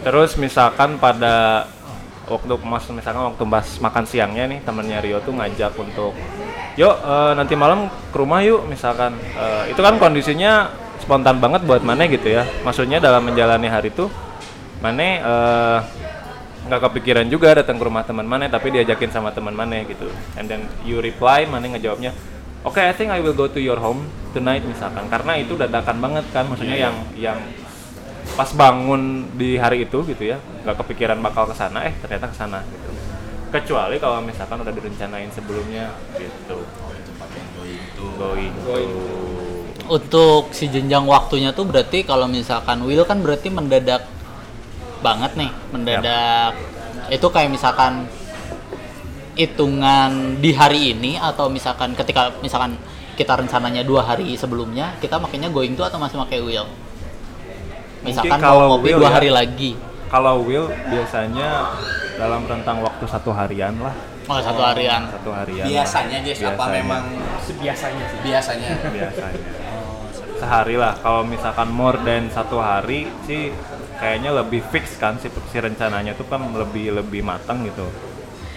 terus 0.00 0.40
misalkan 0.40 0.96
pada 0.96 1.68
waktu 2.30 2.54
mas 2.62 2.86
misalkan 2.94 3.34
waktu 3.34 3.42
pas 3.50 3.66
makan 3.82 4.04
siangnya 4.06 4.46
nih 4.46 4.62
temennya 4.62 5.02
Rio 5.02 5.18
tuh 5.20 5.34
ngajak 5.34 5.74
untuk 5.74 6.14
yuk 6.78 6.94
eh, 6.94 7.32
nanti 7.34 7.58
malam 7.58 7.90
ke 7.90 8.16
rumah 8.16 8.40
yuk 8.46 8.70
misalkan. 8.70 9.18
Eh, 9.34 9.74
itu 9.74 9.80
kan 9.82 9.98
kondisinya 9.98 10.70
spontan 11.02 11.42
banget 11.42 11.66
buat 11.66 11.82
Mane 11.82 12.06
gitu 12.06 12.30
ya. 12.30 12.46
Maksudnya 12.62 13.02
dalam 13.02 13.26
menjalani 13.26 13.66
hari 13.66 13.90
itu 13.90 14.06
Mane 14.78 15.18
eh, 15.18 15.78
nggak 16.70 16.80
kepikiran 16.86 17.26
juga 17.26 17.58
datang 17.58 17.82
ke 17.82 17.84
rumah 17.84 18.06
teman 18.06 18.24
Mane 18.28 18.46
tapi 18.46 18.70
diajakin 18.70 19.10
sama 19.10 19.34
teman 19.34 19.52
Mane 19.52 19.90
gitu. 19.90 20.06
And 20.38 20.46
then 20.46 20.70
you 20.86 21.02
reply 21.02 21.50
Mane 21.50 21.74
ngejawabnya 21.74 22.14
oke 22.62 22.78
I 22.78 22.94
think 22.94 23.10
I 23.10 23.18
will 23.18 23.34
go 23.34 23.50
to 23.50 23.58
your 23.58 23.82
home 23.82 24.06
tonight 24.30 24.62
misalkan. 24.62 25.10
Karena 25.10 25.34
itu 25.34 25.58
dadakan 25.58 25.98
banget 25.98 26.24
kan 26.30 26.46
maksudnya 26.46 26.78
yang 26.78 26.96
yang 27.18 27.38
pas 28.36 28.50
bangun 28.54 29.28
di 29.34 29.56
hari 29.56 29.84
itu 29.88 30.04
gitu 30.06 30.22
ya 30.24 30.38
nggak 30.64 30.76
kepikiran 30.84 31.18
bakal 31.20 31.48
ke 31.48 31.54
sana 31.56 31.84
eh 31.88 31.94
ternyata 31.98 32.30
ke 32.30 32.36
sana 32.36 32.62
gitu 32.64 32.90
kecuali 33.50 33.98
kalau 33.98 34.22
misalkan 34.22 34.62
udah 34.62 34.72
direncanain 34.72 35.30
sebelumnya 35.34 35.90
gitu 36.16 36.62
going 37.60 37.84
to 37.96 38.04
Going 38.64 38.92
Untuk 39.90 40.54
si 40.54 40.70
jenjang 40.70 41.02
waktunya 41.02 41.50
tuh 41.50 41.66
berarti 41.66 42.06
kalau 42.06 42.30
misalkan 42.30 42.86
Will 42.86 43.02
kan 43.02 43.18
berarti 43.26 43.50
mendadak 43.50 44.06
banget 45.02 45.34
nih, 45.34 45.50
mendadak. 45.74 46.54
Itu 47.10 47.26
kayak 47.26 47.50
misalkan 47.50 48.06
hitungan 49.34 50.38
di 50.38 50.54
hari 50.54 50.94
ini 50.94 51.18
atau 51.18 51.50
misalkan 51.50 51.98
ketika 51.98 52.30
misalkan 52.38 52.78
kita 53.18 53.34
rencananya 53.34 53.82
dua 53.82 54.06
hari 54.06 54.36
sebelumnya 54.38 54.94
kita 55.02 55.18
makanya 55.18 55.50
going 55.50 55.74
to 55.74 55.82
atau 55.82 55.98
masih 55.98 56.22
pakai 56.22 56.38
Will? 56.38 56.70
Misalkan 58.00 58.38
kalau 58.38 58.58
mau 58.58 58.68
ngopi 58.74 58.88
Will 58.88 58.98
dua 58.98 59.06
ya. 59.06 59.14
hari 59.14 59.30
lagi, 59.30 59.70
kalau 60.06 60.40
will 60.40 60.66
biasanya 60.86 61.48
dalam 62.16 62.42
rentang 62.44 62.80
waktu 62.80 63.04
satu 63.04 63.30
harian 63.30 63.76
lah 63.76 63.94
oh 64.26 64.38
satu 64.38 64.60
harian. 64.62 65.02
satu 65.08 65.30
harian 65.30 65.66
Biasanya 65.66 66.18
Jess 66.20 66.40
apa 66.40 66.52
Biasanya. 66.54 66.72
memang 66.76 67.02
Sebiasanya 67.42 68.04
sih. 68.06 68.18
biasanya? 68.20 68.70
biasanya 68.96 69.42
sehari 70.36 70.72
lah 70.74 70.96
kalau 70.96 71.20
misalkan 71.22 71.68
more 71.68 72.00
than 72.00 72.28
satu 72.28 72.56
hari 72.56 73.04
sih 73.22 73.52
kayaknya 73.96 74.32
lebih 74.34 74.64
fix 74.64 74.96
kan 74.96 75.16
si, 75.16 75.28
si 75.28 75.58
rencananya 75.58 76.16
tuh 76.16 76.24
kan 76.24 76.40
lebih 76.40 76.96
lebih 76.96 77.20
matang 77.20 77.60
gitu 77.62 77.84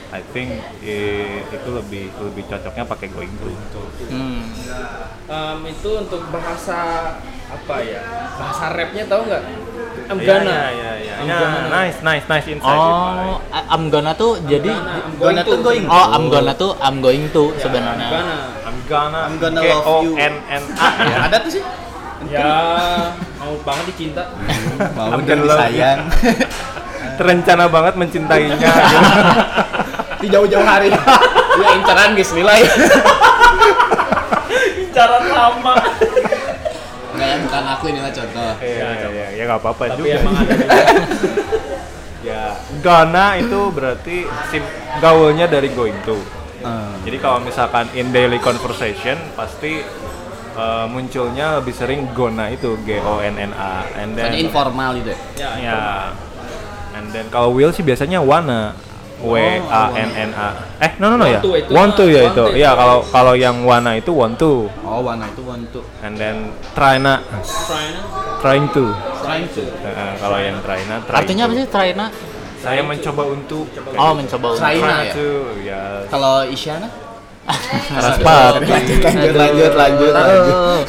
I 0.10 0.24
think 0.26 0.48
eh, 0.80 1.44
itu 1.44 1.70
lebih 1.70 2.08
lebih 2.22 2.44
cocoknya 2.48 2.84
pakai 2.86 3.08
going 3.10 3.36
to 3.36 3.52
Hmm. 4.06 4.46
Em, 5.26 5.60
itu 5.66 5.90
untuk 5.98 6.24
bahasa 6.30 6.80
apa 7.54 7.76
ya? 7.80 8.00
Bahasa 8.34 8.66
rapnya 8.70 9.04
tahu 9.06 9.22
nggak? 9.26 9.44
I'm 10.04 10.20
Iya, 10.20 10.28
gonna. 10.28 10.52
iya, 10.52 10.64
iya, 10.68 10.92
iya. 11.00 11.14
I'm 11.16 11.26
Ya, 11.26 11.38
gonna. 11.40 11.60
nice 11.72 11.98
nice 12.02 12.26
nice 12.28 12.48
insight 12.50 12.76
Oh, 12.76 13.40
I'm 13.54 13.88
gonna 13.88 14.12
tuh 14.14 14.36
jadi 14.44 14.68
I'm 14.68 15.16
Gonna 15.16 15.42
to. 15.42 15.50
tuh 15.50 15.60
going 15.62 15.86
oh 15.88 16.06
I'm 16.12 16.28
gonna 16.28 16.54
tuh 16.54 16.72
I'm 16.78 17.00
going 17.00 17.30
to 17.30 17.44
Ya, 17.50 17.62
sebenarnya. 17.62 18.04
I'm 18.04 18.12
gonna. 18.12 18.38
I'm 18.64 18.78
gonna 18.84 19.20
I'm 19.24 19.36
gonna 19.38 19.60
K 19.60 19.68
love 19.70 19.86
O 19.86 19.96
you. 20.04 20.14
N 20.18 20.34
N 20.44 20.64
A 20.76 20.88
ya 21.00 21.18
Ada 21.30 21.38
tuh 21.40 21.52
sih. 21.54 21.64
Ya, 22.26 22.52
mau 23.38 23.54
banget 23.62 23.86
dicinta. 23.92 24.24
Mau 24.96 25.12
I'm 25.12 25.22
dan 25.22 25.40
gonna 25.40 25.44
disayang. 25.46 26.00
terencana 27.14 27.66
banget 27.68 27.94
mencintainya. 27.96 28.56
Di 30.18 30.28
jauh-jauh 30.28 30.64
hari. 30.64 30.88
Ya 30.90 31.68
incaran 31.76 32.16
guys 32.16 32.32
nilai. 32.32 32.64
Incaran 34.80 35.24
lama. 35.28 35.76
Ya, 37.24 37.36
bukan 37.40 37.64
aku 37.72 37.84
ini 37.90 38.00
lah 38.04 38.12
contoh. 38.12 38.52
Iya, 38.60 38.88
iya, 38.92 39.08
iya, 39.08 39.28
ya 39.40 39.44
nggak 39.48 39.60
apa-apa 39.64 39.84
Tapi 39.96 40.00
juga. 40.04 40.18
emang 40.20 40.36
ada 40.36 40.54
juga. 40.54 40.78
Ya, 42.24 42.56
gonna 42.80 43.36
itu 43.36 43.60
berarti 43.68 44.24
sim 44.48 44.64
gaulnya 45.04 45.44
dari 45.44 45.68
going 45.76 46.00
to. 46.08 46.16
Hmm. 46.64 46.96
Jadi 47.04 47.20
kalau 47.20 47.44
misalkan 47.44 47.92
in 48.00 48.16
daily 48.16 48.40
conversation 48.40 49.20
pasti 49.36 49.84
uh, 50.56 50.88
munculnya 50.88 51.60
lebih 51.60 51.76
sering 51.76 52.08
gonna 52.16 52.48
itu 52.48 52.80
G 52.88 53.04
O 53.04 53.20
N 53.20 53.36
N 53.36 53.52
A 53.52 53.84
and 54.00 54.16
then 54.16 54.32
Soalnya 54.32 54.40
informal 54.40 54.90
gitu 54.96 55.12
ya. 55.12 55.20
Ya, 55.36 55.50
ya 55.60 55.82
and 56.96 57.12
then 57.12 57.28
kalau 57.28 57.52
will 57.52 57.76
sih 57.76 57.84
biasanya 57.84 58.24
wanna 58.24 58.72
W 59.24 59.36
A 59.72 59.84
N 59.96 60.10
N 60.14 60.32
A 60.36 60.50
eh 60.84 60.92
no 61.00 61.16
no 61.16 61.24
no 61.24 61.26
ya 61.26 61.40
Want 61.72 61.96
to, 61.96 62.06
ya 62.12 62.28
itu 62.28 62.44
ya 62.60 62.76
kalau 62.76 63.00
kalau 63.08 63.34
yang 63.34 63.64
wanna 63.64 63.96
itu 63.96 64.12
want 64.12 64.36
to 64.36 64.68
Oh, 64.84 65.00
warna 65.00 65.26
itu 65.32 65.42
want 65.48 65.64
to. 65.72 65.80
and 66.04 66.20
then 66.20 66.52
tryna 66.76 67.24
Trying 67.64 67.96
trying 68.44 68.68
to 68.76 68.86
Trying 69.24 69.48
to. 69.56 69.64
Kalau 70.20 70.38
yang 70.38 70.60
tryna 70.60 71.00
try 71.08 71.24
Artinya 71.24 71.48
apa 71.48 71.54
sih 71.56 71.66
Traina? 71.72 72.06
saya 72.60 72.80
mencoba 72.80 73.24
untuk 73.28 73.68
Oh, 73.96 74.12
mencoba 74.16 74.46
untuk. 74.56 74.64
Try. 74.64 74.76
China 74.80 74.96
try 75.04 75.08
ya? 75.08 75.16
ya 75.64 75.82
Kalau 76.08 76.44
Isyana? 76.48 76.88
Raspat. 78.08 78.64
Lanjut, 78.64 79.00
lanjut, 79.04 79.36
lanjut, 79.36 79.72
lanjut, 79.76 80.12
lanjut. 80.16 80.84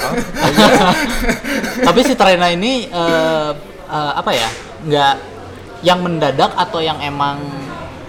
Tapi 1.83 2.01
si 2.07 2.15
Traina 2.15 2.47
ini 2.51 2.87
eh, 2.87 3.51
eh, 3.91 4.13
apa 4.15 4.31
ya? 4.31 4.49
Nggak 4.87 5.15
yang 5.83 5.99
mendadak 6.01 6.55
atau 6.55 6.81
yang 6.81 6.97
emang 7.03 7.43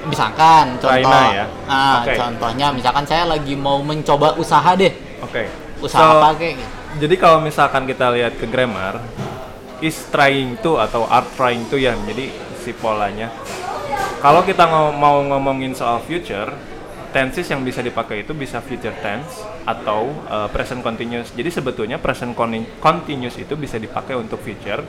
misalkan 0.05 0.77
contoh 0.77 0.89
Traina 0.89 1.21
ya? 1.33 1.45
ah 1.65 2.01
Oke. 2.05 2.15
contohnya 2.15 2.67
misalkan 2.71 3.05
saya 3.05 3.25
lagi 3.25 3.53
mau 3.57 3.81
mencoba 3.81 4.37
usaha 4.37 4.73
deh 4.77 4.93
oke 5.21 5.43
usaha 5.83 6.01
So, 6.01 6.21
apa 6.21 6.37
kayak 6.39 6.55
gitu. 6.61 6.71
Jadi 6.95 7.15
kalau 7.19 7.43
misalkan 7.43 7.83
kita 7.83 8.07
lihat 8.15 8.39
ke 8.39 8.47
grammar, 8.47 9.03
is 9.83 9.99
trying 10.07 10.55
to 10.63 10.79
atau 10.79 11.03
are 11.11 11.27
trying 11.35 11.67
to 11.67 11.75
ya, 11.75 11.91
jadi 12.07 12.31
si 12.63 12.71
polanya. 12.71 13.27
Kalau 14.23 14.47
kita 14.47 14.63
mau 14.95 15.19
ngomongin 15.19 15.75
soal 15.75 15.99
future, 16.07 16.55
tenses 17.11 17.51
yang 17.51 17.67
bisa 17.67 17.83
dipakai 17.83 18.23
itu 18.23 18.31
bisa 18.31 18.63
future 18.63 18.95
tense 19.03 19.43
atau 19.67 20.07
uh, 20.31 20.47
present 20.47 20.79
continuous. 20.79 21.35
Jadi 21.35 21.51
sebetulnya 21.51 21.99
present 21.99 22.31
continuous 22.79 23.35
itu 23.35 23.59
bisa 23.59 23.75
dipakai 23.75 24.15
untuk 24.15 24.39
future, 24.39 24.79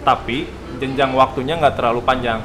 tapi 0.00 0.48
jenjang 0.80 1.12
waktunya 1.12 1.60
nggak 1.60 1.76
terlalu 1.76 2.00
panjang. 2.00 2.40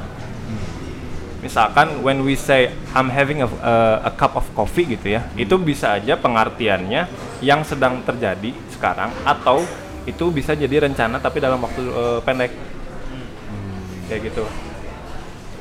Misalkan 1.46 2.02
when 2.02 2.26
we 2.26 2.34
say 2.34 2.74
I'm 2.90 3.06
having 3.06 3.38
a, 3.38 3.46
a- 3.62 4.10
a 4.10 4.12
cup 4.12 4.34
of 4.34 4.42
coffee 4.50 4.98
gitu 4.98 5.14
ya, 5.14 5.22
itu 5.38 5.54
bisa 5.54 5.94
aja 5.94 6.18
pengertiannya 6.18 7.06
yang 7.38 7.62
sedang 7.62 8.02
terjadi 8.02 8.50
sekarang 8.74 9.14
atau 9.22 9.62
itu 10.10 10.26
bisa 10.34 10.58
jadi 10.58 10.90
rencana 10.90 11.22
tapi 11.22 11.38
dalam 11.38 11.62
waktu 11.62 11.86
eh, 11.86 12.18
pendek. 12.26 12.50
Kayak 14.10 14.34
gitu. 14.34 14.42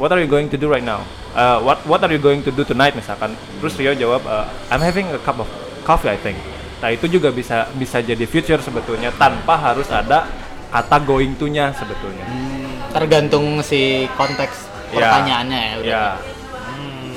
What 0.01 0.09
are 0.09 0.19
you 0.19 0.27
going 0.27 0.49
to 0.49 0.57
do 0.57 0.67
right 0.67 0.83
now? 0.83 1.05
Uh, 1.37 1.61
what 1.61 1.85
What 1.85 2.01
are 2.01 2.09
you 2.09 2.19
going 2.19 2.41
to 2.43 2.51
do 2.51 2.65
tonight 2.65 2.97
misalkan? 2.97 3.37
Terus 3.61 3.77
Rio 3.77 3.93
jawab, 3.93 4.25
uh, 4.25 4.49
I'm 4.73 4.81
having 4.81 5.05
a 5.13 5.21
cup 5.21 5.37
of 5.37 5.47
coffee 5.85 6.09
I 6.09 6.17
think. 6.17 6.35
Nah 6.81 6.89
itu 6.91 7.07
juga 7.07 7.29
bisa 7.29 7.69
bisa 7.77 8.01
jadi 8.01 8.25
future 8.25 8.59
sebetulnya 8.59 9.13
tanpa 9.15 9.53
harus 9.55 9.87
ada 9.93 10.25
kata 10.73 10.97
going 11.05 11.37
to-nya 11.37 11.71
sebetulnya. 11.77 12.25
Tergantung 12.91 13.61
si 13.61 14.09
konteks. 14.17 14.74
Pertanyaannya 14.97 15.59
ya. 15.59 15.73
udah. 15.79 15.89
Ya. 15.91 16.05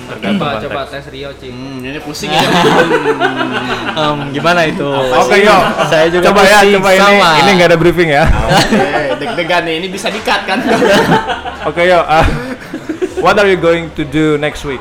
Tergantung 0.08 0.40
Coba 0.40 0.64
coba 0.64 0.80
tes 0.88 1.04
Rio, 1.12 1.30
Cing. 1.36 1.52
Hmm, 1.52 1.84
ini 1.84 2.00
pusing 2.00 2.32
ya. 2.32 2.40
Em, 4.00 4.18
gimana 4.32 4.64
itu? 4.64 4.88
Oke 4.88 5.44
yo, 5.44 5.52
Saya 5.84 6.08
juga 6.08 6.32
coba 6.32 6.48
ya, 6.48 6.64
coba 6.64 6.90
ini. 6.96 7.00
sama. 7.04 7.28
Ini 7.44 7.50
nggak 7.60 7.68
ada 7.68 7.76
briefing 7.76 8.08
ya. 8.08 8.24
Oke, 8.24 8.88
deg-degan 9.20 9.68
nih. 9.68 9.74
Ini 9.84 9.86
bisa 9.92 10.08
di-cut 10.08 10.48
kan? 10.48 10.64
Oke 11.68 11.84
yo, 11.84 12.00
ah, 12.00 12.24
what 13.20 13.36
are 13.36 13.44
you 13.44 13.60
going 13.60 13.92
to 13.92 14.00
do 14.00 14.40
next 14.40 14.64
week? 14.64 14.80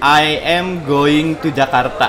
I 0.00 0.40
am 0.40 0.80
going 0.88 1.36
to 1.44 1.52
Jakarta. 1.52 2.08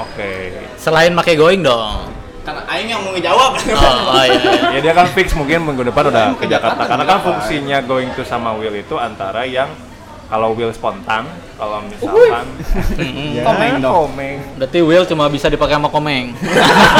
Oke. 0.00 0.56
Selain 0.80 1.12
pakai 1.12 1.36
going 1.36 1.60
dong. 1.60 2.13
Karena 2.44 2.62
Aing 2.68 2.88
yang 2.92 3.00
mau 3.00 3.16
ngejawab. 3.16 3.50
Oh, 3.56 4.12
oh 4.12 4.24
iya, 4.28 4.36
iya. 4.36 4.68
Ya 4.76 4.80
dia 4.84 4.92
kan 4.92 5.08
fix 5.16 5.32
mungkin 5.32 5.64
minggu 5.64 5.80
depan 5.88 6.12
udah 6.12 6.36
Ke 6.36 6.44
Jakarta 6.44 6.84
karena 6.84 7.04
kan 7.08 7.18
fungsinya 7.24 7.80
going 7.88 8.12
to 8.12 8.22
sama 8.22 8.52
will 8.52 8.76
itu 8.76 8.94
antara 9.00 9.48
yang 9.48 9.72
kalau 10.24 10.56
will 10.56 10.72
spontan, 10.72 11.28
kalau 11.60 11.84
misalkan 11.84 12.48
ya, 13.36 13.44
Komeng 13.44 13.76
dong. 13.78 13.92
komeng 14.08 14.40
Berarti 14.56 14.80
Will 14.80 15.04
cuma 15.04 15.28
bisa 15.28 15.52
dipakai 15.52 15.76
sama 15.76 15.92
Komeng. 15.92 16.32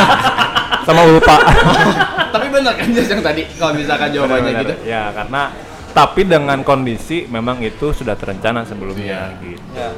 sama 0.87 1.01
ulpa. 1.09 1.37
Tapi 2.35 2.47
benar 2.53 2.77
kan 2.77 2.89
yang 2.93 3.23
tadi 3.25 3.43
kalau 3.57 3.73
misalkan 3.73 4.09
jawabannya 4.13 4.53
Benar-benar. 4.53 4.65
gitu. 4.69 4.75
Ya, 4.85 5.09
karena 5.17 5.43
tapi 5.95 6.27
dengan 6.27 6.59
kondisi 6.67 7.23
memang 7.31 7.63
itu 7.63 7.95
sudah 7.95 8.19
terencana 8.19 8.67
sebelumnya 8.67 9.31
gitu. 9.39 9.63
Ya. 9.79 9.95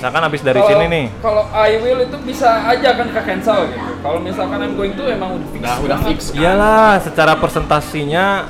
Misalkan 0.00 0.22
habis 0.24 0.40
dari 0.40 0.56
Kalau- 0.56 0.70
sini 0.72 0.84
nih, 0.88 1.06
Kalau 1.20 1.44
I 1.52 1.76
will 1.76 2.00
itu 2.00 2.16
bisa 2.24 2.48
aja 2.64 2.96
kan 2.96 3.04
ke 3.04 3.20
cancel 3.20 3.68
gitu. 3.68 3.84
Kalau 4.00 4.16
misalkan 4.16 4.58
I'm 4.58 4.72
going 4.72 4.96
to 4.96 5.04
emang 5.04 5.36
udah 5.36 5.48
fix. 5.52 5.60
Udah 5.60 5.76
udah 5.76 5.98
fix. 6.08 6.18
iyalah 6.32 6.96
secara 7.04 7.36
presentasinya 7.36 8.48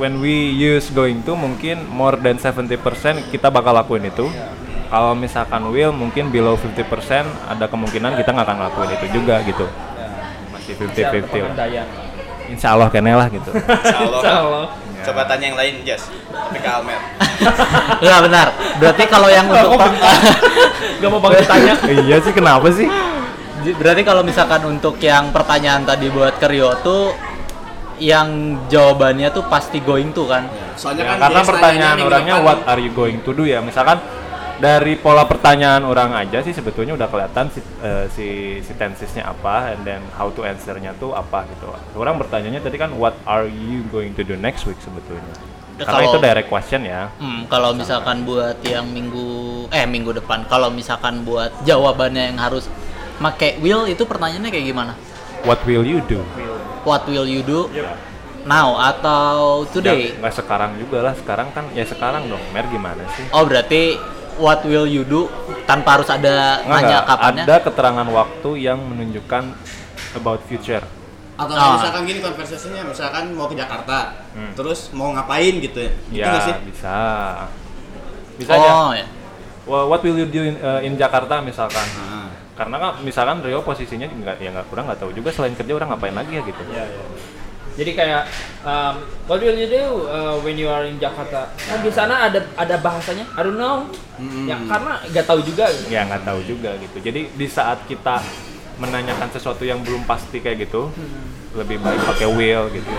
when 0.00 0.24
we 0.24 0.32
use 0.50 0.88
going 0.88 1.20
to 1.20 1.36
mungkin 1.36 1.84
more 1.84 2.16
than 2.16 2.40
70% 2.40 2.80
kita 3.28 3.52
bakal 3.52 3.76
lakuin 3.76 4.08
itu. 4.08 4.24
Kalau 4.88 5.12
misalkan 5.12 5.68
will 5.68 5.92
mungkin 5.92 6.32
below 6.32 6.56
50% 6.56 6.88
ada 7.44 7.68
kemungkinan 7.68 8.16
kita 8.16 8.32
nggak 8.32 8.46
akan 8.48 8.58
lakuin 8.64 8.90
itu 8.96 9.06
juga 9.12 9.44
gitu. 9.44 9.68
Masih 10.48 10.80
50-50 10.80 11.44
lah. 11.44 11.52
Insya 12.48 12.72
Allah 12.72 12.88
kene 12.88 13.12
lah 13.12 13.28
gitu. 13.28 13.52
Insya 13.52 13.98
Allah. 14.00 14.20
Insya 14.24 14.34
Allah. 14.40 14.64
Coba 15.04 15.22
tanya 15.28 15.44
yang 15.52 15.58
lain, 15.60 15.74
Jas. 15.84 16.08
Tapi 16.08 16.56
ke 16.56 16.66
Almer. 16.66 16.98
Enggak 18.00 18.20
benar. 18.26 18.46
Berarti 18.80 19.02
kalau 19.06 19.28
yang 19.28 19.46
untuk 19.48 19.80
Gak 20.96 21.08
mau 21.12 21.20
banget 21.20 21.44
tanya. 21.44 21.74
iya 22.06 22.16
sih 22.20 22.32
kenapa 22.32 22.68
sih? 22.72 22.88
berarti 23.66 24.06
kalau 24.06 24.22
misalkan 24.22 24.62
untuk 24.62 24.94
yang 25.02 25.34
pertanyaan 25.34 25.82
tadi 25.82 26.06
buat 26.06 26.38
ke 26.38 26.46
Rio 26.46 26.70
tuh 26.86 27.10
yang 27.98 28.62
jawabannya 28.70 29.34
tuh 29.34 29.42
pasti 29.50 29.82
going 29.82 30.14
to 30.14 30.22
kan. 30.30 30.46
Soalnya 30.78 31.02
Ya, 31.02 31.10
kan 31.10 31.18
karena 31.26 31.42
pertanyaan 31.42 31.98
orangnya 31.98 32.34
what 32.38 32.62
are 32.62 32.78
you 32.78 32.94
going 32.94 33.18
to 33.26 33.34
do 33.34 33.42
ya 33.42 33.58
misalkan 33.58 33.98
dari 34.56 34.96
pola 34.96 35.26
pertanyaan 35.28 35.84
orang 35.84 36.14
aja 36.14 36.40
sih 36.40 36.54
sebetulnya 36.54 36.96
udah 36.96 37.08
kelihatan 37.10 37.50
si 37.52 37.60
eh, 37.82 38.06
si, 38.08 38.26
si 38.64 38.72
tensesnya 38.72 39.28
apa 39.28 39.74
and 39.74 39.84
then 39.84 40.00
how 40.16 40.32
to 40.32 40.46
answernya 40.46 40.96
tuh 40.96 41.12
apa 41.12 41.44
gitu 41.50 41.68
orang 41.98 42.16
bertanyanya 42.16 42.64
tadi 42.64 42.80
kan 42.80 42.94
what 42.96 43.12
are 43.28 43.44
you 43.44 43.84
going 43.92 44.16
to 44.16 44.24
do 44.24 44.32
next 44.38 44.64
week 44.64 44.78
sebetulnya 44.80 45.26
Ya, 45.26 45.55
karena 45.78 45.92
kalau- 45.92 46.08
itu 46.08 46.18
direct 46.18 46.48
question 46.48 46.80
ya. 46.82 47.12
Hmm, 47.16 47.44
kalau 47.46 47.70
misalkan 47.72 48.22
buat 48.22 48.56
yang 48.62 48.86
minggu 48.86 49.26
eh 49.68 49.84
minggu 49.84 50.14
depan, 50.14 50.46
kalau 50.46 50.68
misalkan 50.68 51.20
buat 51.20 51.52
jawabannya 51.62 52.32
yang 52.32 52.38
harus 52.38 52.64
make 53.18 53.58
will 53.58 53.84
itu 53.84 54.02
pertanyaannya 54.02 54.48
kayak 54.48 54.66
gimana? 54.66 54.92
what 55.44 55.60
will 55.62 55.82
you 55.82 56.00
do? 56.02 56.24
What 56.82 57.06
will 57.06 57.22
you 57.22 57.38
do 57.40 57.70
now 58.44 58.74
atau 58.78 59.62
today? 59.68 60.10
Nggak- 60.10 60.18
nggak 60.22 60.34
sekarang 60.34 60.70
juga 60.78 60.98
lah. 61.02 61.14
Sekarang 61.14 61.48
kan 61.50 61.70
ya 61.70 61.84
sekarang 61.84 62.26
dong. 62.26 62.42
Mer 62.50 62.66
gimana 62.66 63.02
sih? 63.14 63.26
Oh 63.30 63.42
berarti 63.42 63.94
what 64.36 64.62
will 64.64 64.84
you 64.84 65.02
do 65.02 65.30
tanpa 65.64 65.98
harus 65.98 66.08
ada 66.08 66.62
Nggak, 66.62 66.66
nanya 66.66 66.98
kapannya? 67.04 67.44
ada 67.44 67.56
keterangan 67.60 68.06
waktu 68.06 68.50
yang 68.60 68.78
menunjukkan 68.80 69.44
about 70.14 70.40
future 70.46 70.82
Atau 71.36 71.52
Ah. 71.52 71.76
misalkan 71.76 72.02
gini 72.04 72.18
konversasinya, 72.18 72.80
misalkan 72.82 73.28
mau 73.30 73.44
ke 73.44 73.54
Jakarta, 73.54 74.24
Hmm. 74.32 74.52
terus 74.52 74.88
mau 74.90 75.12
ngapain 75.12 75.54
gitu 75.56 75.78
ya? 75.78 75.92
Gitu 76.08 76.24
ya 76.26 76.40
sih? 76.42 76.54
bisa 76.66 76.96
bisa 78.34 78.52
aja 78.52 78.68
oh 78.70 78.92
ya. 78.92 79.06
Wha- 79.64 79.86
what 79.86 80.00
will 80.00 80.14
you 80.14 80.26
do 80.26 80.42
in, 80.42 80.56
uh, 80.58 80.78
in 80.78 80.94
Jakarta 80.94 81.40
misalkan 81.40 81.84
Nah, 81.96 82.28
karena 82.54 82.76
kan 82.78 82.90
misalkan 83.00 83.40
Rio 83.40 83.60
posisinya 83.60 84.06
nggak 84.06 84.36
ya 84.38 84.48
nggak 84.50 84.66
kurang 84.66 84.86
nggak 84.86 84.96
tahu 84.98 85.10
juga 85.10 85.28
selain 85.28 85.52
kerja 85.52 85.72
orang 85.72 85.90
ngapain 85.90 86.14
lagi 86.14 86.32
ya 86.34 86.42
gitu 86.42 86.62
Iya, 86.66 86.84
iya. 86.84 87.04
Jadi 87.76 87.92
kayak 87.92 88.22
um, 88.62 88.94
what 89.26 89.36
will 89.36 89.52
you 89.54 89.68
do 89.68 89.84
uh, 90.06 90.40
when 90.40 90.56
you 90.56 90.64
are 90.64 90.80
in 90.82 90.96
Jakarta? 90.96 91.52
Kan 91.52 91.78
di 91.78 91.92
sana 91.92 92.24
ada 92.24 92.40
ada 92.56 92.76
bahasanya. 92.78 93.28
I 93.28 93.40
don't 93.42 93.60
know. 93.60 93.84
Hmm. 94.16 94.46
Ya 94.46 94.56
karena 94.58 94.96
nggak 95.04 95.26
tahu 95.26 95.44
juga. 95.44 95.68
gitu. 95.68 95.92
ya 95.92 96.00
nggak 96.02 96.24
tahu 96.24 96.40
juga 96.42 96.72
gitu 96.74 96.96
jadi 96.98 97.28
di 97.28 97.46
saat 97.46 97.84
kita 97.84 98.24
menanyakan 98.76 99.28
sesuatu 99.32 99.64
yang 99.64 99.80
belum 99.80 100.04
pasti 100.04 100.40
kayak 100.40 100.68
gitu 100.68 100.92
lebih 101.56 101.80
baik 101.80 102.00
pakai 102.04 102.28
will 102.28 102.68
gitu 102.70 102.90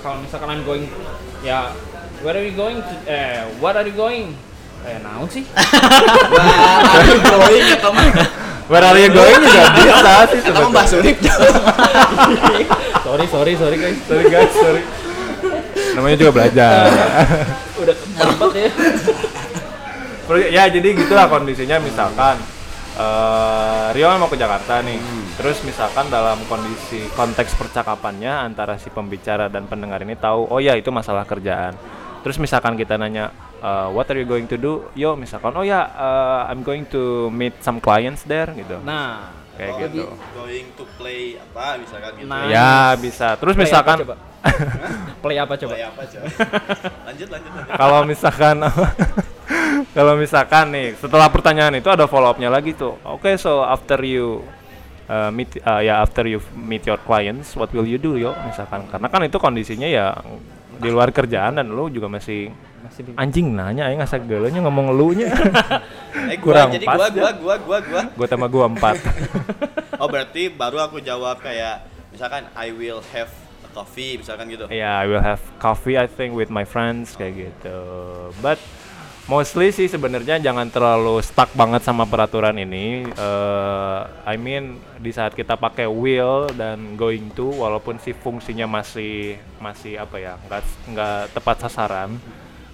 Kalau 0.00 0.16
misalkan 0.24 0.48
I'm 0.48 0.64
going, 0.64 0.88
ya 1.44 1.70
where 2.24 2.32
are 2.32 2.44
you 2.44 2.56
going? 2.56 2.80
To, 2.80 2.94
eh, 3.04 3.44
what 3.60 3.76
are 3.76 3.84
you 3.84 3.92
going? 3.92 4.32
Eh, 4.80 4.96
naon 5.04 5.28
sih? 5.28 5.44
Wah, 6.32 6.80
aduh 6.96 7.20
going 7.20 7.64
ya 7.68 7.76
teman. 7.76 8.08
where 8.72 8.80
are 8.80 8.96
you 8.96 9.12
going 9.12 9.36
juga 9.44 9.68
bisa 9.76 10.14
sih 10.32 10.40
Kita 10.40 10.56
mah 10.56 10.72
bahas 10.72 10.88
sebetulnya. 10.88 11.12
urip. 11.12 12.66
sorry, 13.04 13.26
sorry, 13.28 13.52
sorry 13.60 13.76
guys. 13.76 13.98
sorry 14.08 14.26
guys 14.32 14.52
sorry 14.56 14.82
namanya 15.90 16.16
juga 16.16 16.32
belajar 16.32 16.86
Udah 17.80 17.94
keempat 17.98 18.52
ya. 18.54 18.68
Ya 20.48 20.64
jadi 20.70 20.88
gitulah 20.94 21.26
kondisinya 21.26 21.82
misalkan 21.82 22.38
eh 23.00 23.86
Rio 23.96 24.06
mau 24.20 24.28
ke 24.30 24.36
Jakarta 24.36 24.84
nih 24.84 25.00
terus 25.34 25.64
misalkan 25.64 26.12
dalam 26.12 26.38
kondisi 26.46 27.08
konteks 27.16 27.56
percakapannya 27.56 28.52
antara 28.52 28.76
si 28.76 28.92
pembicara 28.92 29.48
dan 29.48 29.64
pendengar 29.66 30.04
ini 30.04 30.14
tahu 30.14 30.46
oh 30.52 30.60
ya 30.60 30.76
itu 30.76 30.92
masalah 30.92 31.24
kerjaan 31.24 31.74
terus 32.20 32.36
misalkan 32.36 32.76
kita 32.76 33.00
nanya 33.00 33.32
eh, 33.64 33.88
what 33.90 34.06
are 34.12 34.20
you 34.20 34.28
going 34.28 34.44
to 34.44 34.60
do 34.60 34.84
yo 34.92 35.16
misalkan 35.16 35.56
oh 35.56 35.64
ya 35.64 35.88
eh, 35.88 36.40
I'm 36.52 36.60
going 36.60 36.84
to 36.92 37.32
meet 37.32 37.56
some 37.64 37.80
clients 37.80 38.22
there 38.28 38.52
gitu 38.52 38.78
Nah, 38.84 39.32
kayak 39.56 39.90
gitu 39.90 40.04
Going 40.36 40.68
to 40.76 40.84
play 41.00 41.40
apa 41.40 41.80
misalkan 41.80 42.10
gitu. 42.20 42.28
Nah. 42.28 42.44
ya 42.48 42.94
bisa 43.00 43.34
terus 43.40 43.56
Play 43.56 43.64
misalkan 43.64 43.96
apa 43.96 44.04
coba? 44.04 44.16
play 45.24 45.36
apa 45.36 45.54
coba? 45.56 45.74
Play 45.76 45.84
apa 45.84 46.02
coba? 46.08 46.24
lanjut 47.08 47.28
lanjut 47.28 47.50
lanjut. 47.52 47.76
kalau 47.76 48.00
misalkan 48.04 48.56
kalau 49.90 50.14
misalkan 50.14 50.70
nih 50.70 50.94
setelah 50.94 51.26
pertanyaan 51.30 51.74
itu 51.78 51.90
ada 51.90 52.06
follow 52.06 52.30
upnya 52.30 52.46
lagi 52.50 52.74
tuh 52.78 52.94
oke 53.02 53.26
so 53.34 53.66
after 53.66 53.98
you 54.06 54.42
uh, 55.10 55.30
meet 55.34 55.58
uh, 55.66 55.82
ya 55.82 55.98
after 55.98 56.22
you 56.26 56.38
meet 56.54 56.86
your 56.86 56.98
clients 57.02 57.58
what 57.58 57.70
will 57.74 57.86
you 57.86 57.98
do 57.98 58.14
yo 58.14 58.30
misalkan 58.46 58.86
karena 58.86 59.06
kan 59.10 59.20
itu 59.26 59.38
kondisinya 59.42 59.88
ya 59.90 60.14
di 60.80 60.88
luar 60.88 61.12
kerjaan 61.12 61.58
dan 61.60 61.68
lu 61.68 61.90
juga 61.92 62.08
masih 62.08 62.48
Masih 62.80 63.12
anjing 63.12 63.52
nanya 63.52 63.92
aing 63.92 64.00
asa 64.00 64.16
geuleunya 64.16 64.64
ngomong 64.64 64.96
lu 64.96 65.12
nya 65.12 65.28
Eh 66.32 66.40
gua 66.40 66.64
Kurang 66.64 66.68
jadi 66.72 66.86
pas 66.88 66.96
gua 66.96 67.06
ya. 67.06 67.12
gua 67.12 67.30
gua 67.36 67.56
gua 67.60 67.78
gua. 67.84 68.02
gua 68.16 68.26
sama 68.26 68.46
gua 68.48 68.64
empat 68.72 68.96
Oh 70.00 70.08
berarti 70.08 70.48
baru 70.48 70.80
aku 70.88 70.96
jawab 71.04 71.44
kayak 71.44 71.84
misalkan 72.08 72.48
I 72.56 72.72
will 72.72 73.04
have 73.12 73.28
a 73.60 73.70
coffee 73.76 74.16
misalkan 74.16 74.48
gitu. 74.48 74.64
Yeah, 74.72 74.96
I 74.96 75.04
will 75.04 75.20
have 75.20 75.44
coffee 75.60 76.00
I 76.00 76.08
think 76.08 76.32
with 76.32 76.48
my 76.48 76.64
friends 76.64 77.12
kayak 77.20 77.36
gitu. 77.52 77.78
But 78.40 78.56
mostly 79.30 79.70
sih 79.70 79.86
sebenarnya 79.86 80.42
jangan 80.42 80.66
terlalu 80.66 81.22
stuck 81.22 81.54
banget 81.54 81.86
sama 81.86 82.02
peraturan 82.02 82.58
ini. 82.58 83.06
Eh, 83.06 83.98
I 84.26 84.34
mean 84.34 84.64
di 84.98 85.14
saat 85.14 85.32
kita 85.32 85.54
pakai 85.54 85.86
will 85.86 86.50
dan 86.52 86.98
going 86.98 87.30
to 87.32 87.46
walaupun 87.46 88.02
si 88.02 88.10
fungsinya 88.10 88.66
masih 88.66 89.38
masih 89.62 90.02
apa 90.02 90.18
ya 90.18 90.34
nggak 90.34 90.62
nggak 90.90 91.20
tepat 91.30 91.56
sasaran. 91.62 92.18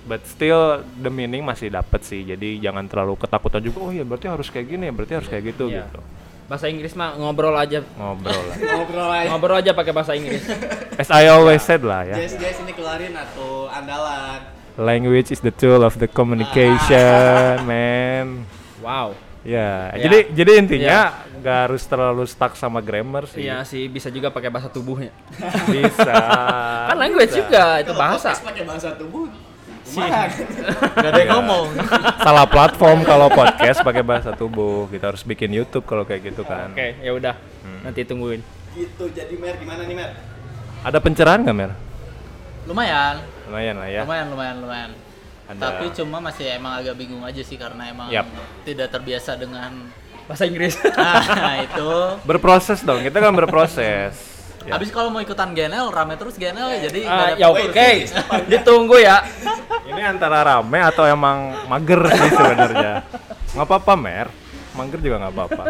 But 0.07 0.23
still 0.25 0.87
the 0.97 1.11
meaning 1.11 1.43
masih 1.43 1.69
dapet 1.69 2.01
sih. 2.01 2.23
Jadi 2.23 2.63
jangan 2.63 2.87
terlalu 2.87 3.19
ketakutan 3.19 3.61
juga. 3.61 3.79
Oh 3.85 3.91
ya 3.91 4.07
berarti 4.07 4.31
harus 4.31 4.49
kayak 4.49 4.67
gini, 4.71 4.87
berarti 4.89 5.13
harus 5.19 5.29
kayak 5.29 5.53
gitu 5.53 5.69
Iya. 5.69 5.85
gitu. 5.85 6.01
bahasa 6.47 6.71
Inggris 6.71 6.95
mah 6.95 7.19
ngobrol 7.19 7.59
aja. 7.59 7.83
Ngobrol 7.99 8.39
lah. 8.47 8.57
Ngobrol 8.79 9.11
aja. 9.11 9.27
Ngobrol 9.35 9.57
aja 9.59 9.71
pakai 9.75 9.91
bahasa 9.91 10.15
Inggris. 10.15 10.47
As 10.95 11.11
I 11.11 11.27
always 11.27 11.59
said 11.59 11.83
lah 11.83 12.07
ya. 12.07 12.15
Jess, 12.23 12.39
Jess 12.39 12.63
ini 12.63 12.71
keluarin 12.71 13.19
atau 13.19 13.67
andalan. 13.67 14.56
Language 14.77 15.33
is 15.33 15.41
the 15.41 15.49
tool 15.49 15.81
of 15.81 15.97
the 15.97 16.05
communication, 16.07 17.65
man. 17.69 18.45
Wow. 18.79 19.17
Ya, 19.41 19.95
Ya. 19.95 20.05
jadi 20.05 20.19
jadi 20.35 20.51
intinya 20.59 20.99
nggak 21.39 21.59
harus 21.65 21.87
terlalu 21.87 22.27
stuck 22.27 22.59
sama 22.59 22.83
grammar 22.83 23.25
sih. 23.25 23.47
Iya 23.47 23.63
sih 23.63 23.87
bisa 23.87 24.11
juga 24.11 24.29
pakai 24.29 24.51
bahasa 24.51 24.67
tubuhnya. 24.67 25.15
Bisa. 25.73 26.13
Kan 26.91 26.99
language 26.99 27.31
juga 27.31 27.79
itu 27.79 27.89
Kalau 27.89 28.03
bahasa. 28.03 28.35
pakai 28.37 28.65
bahasa 28.67 28.91
tubuh. 28.93 29.31
Kumaha? 29.87 30.27
Gak 30.99 31.11
ada 31.15 31.21
yang 31.23 31.31
ngomong. 31.39 31.67
Salah 32.19 32.43
platform 32.45 33.07
kalau 33.07 33.31
podcast 33.31 33.87
pakai 33.87 34.03
bahasa 34.03 34.35
tubuh. 34.35 34.91
Kita 34.91 35.15
harus 35.15 35.23
bikin 35.23 35.55
YouTube 35.55 35.87
kalau 35.87 36.03
kayak 36.03 36.27
gitu 36.27 36.43
kan. 36.43 36.75
Oke, 36.75 36.99
ya 36.99 37.15
udah. 37.15 37.39
Nanti 37.87 38.03
tungguin. 38.03 38.43
Gitu. 38.75 39.05
Jadi 39.15 39.39
Mer 39.39 39.55
gimana 39.57 39.87
nih 39.87 39.95
Mer? 39.95 40.11
Ada 40.83 40.99
pencerahan 40.99 41.47
nggak 41.47 41.55
Mer? 41.55 41.71
Lumayan, 42.67 43.23
Lumayan 43.47 43.75
lah 43.79 43.89
ya. 43.89 44.03
lumayan, 44.03 44.27
lumayan, 44.29 44.57
lumayan. 44.59 44.91
Ada. 45.47 45.61
Tapi 45.63 45.85
cuma 45.95 46.19
masih 46.19 46.51
emang 46.51 46.75
agak 46.75 46.99
bingung 46.99 47.23
aja 47.23 47.39
sih 47.39 47.55
karena 47.55 47.87
emang 47.87 48.11
Yap. 48.11 48.27
tidak 48.67 48.91
terbiasa 48.91 49.39
dengan 49.39 49.87
Bahasa 50.27 50.43
Inggris. 50.43 50.75
nah 51.39 51.63
itu. 51.63 51.91
Berproses 52.27 52.83
dong. 52.83 52.99
Kita 52.99 53.23
kan 53.23 53.31
berproses. 53.31 54.15
Ya. 54.67 54.73
Habis 54.75 54.91
kalau 54.91 55.15
mau 55.15 55.23
ikutan 55.23 55.55
GNL 55.55 55.87
rame 55.95 56.19
terus 56.19 56.35
GNL 56.35 56.67
ya 56.67 56.79
jadi 56.91 56.99
nggak 57.07 57.15
Ah, 57.15 57.31
ada 57.31 57.39
ya 57.39 57.47
oke. 57.55 57.91
Ditunggu 58.51 58.99
ya. 58.99 59.23
Ini 59.87 60.03
antara 60.03 60.43
rame 60.43 60.83
atau 60.83 61.07
emang 61.07 61.55
mager 61.71 62.03
sih 62.11 62.31
sebenarnya. 62.35 63.07
Nggak 63.55 63.67
apa-apa 63.71 63.93
Mer. 63.95 64.27
Mager 64.75 64.99
juga 64.99 65.17
nggak 65.23 65.35
apa-apa. 65.39 65.65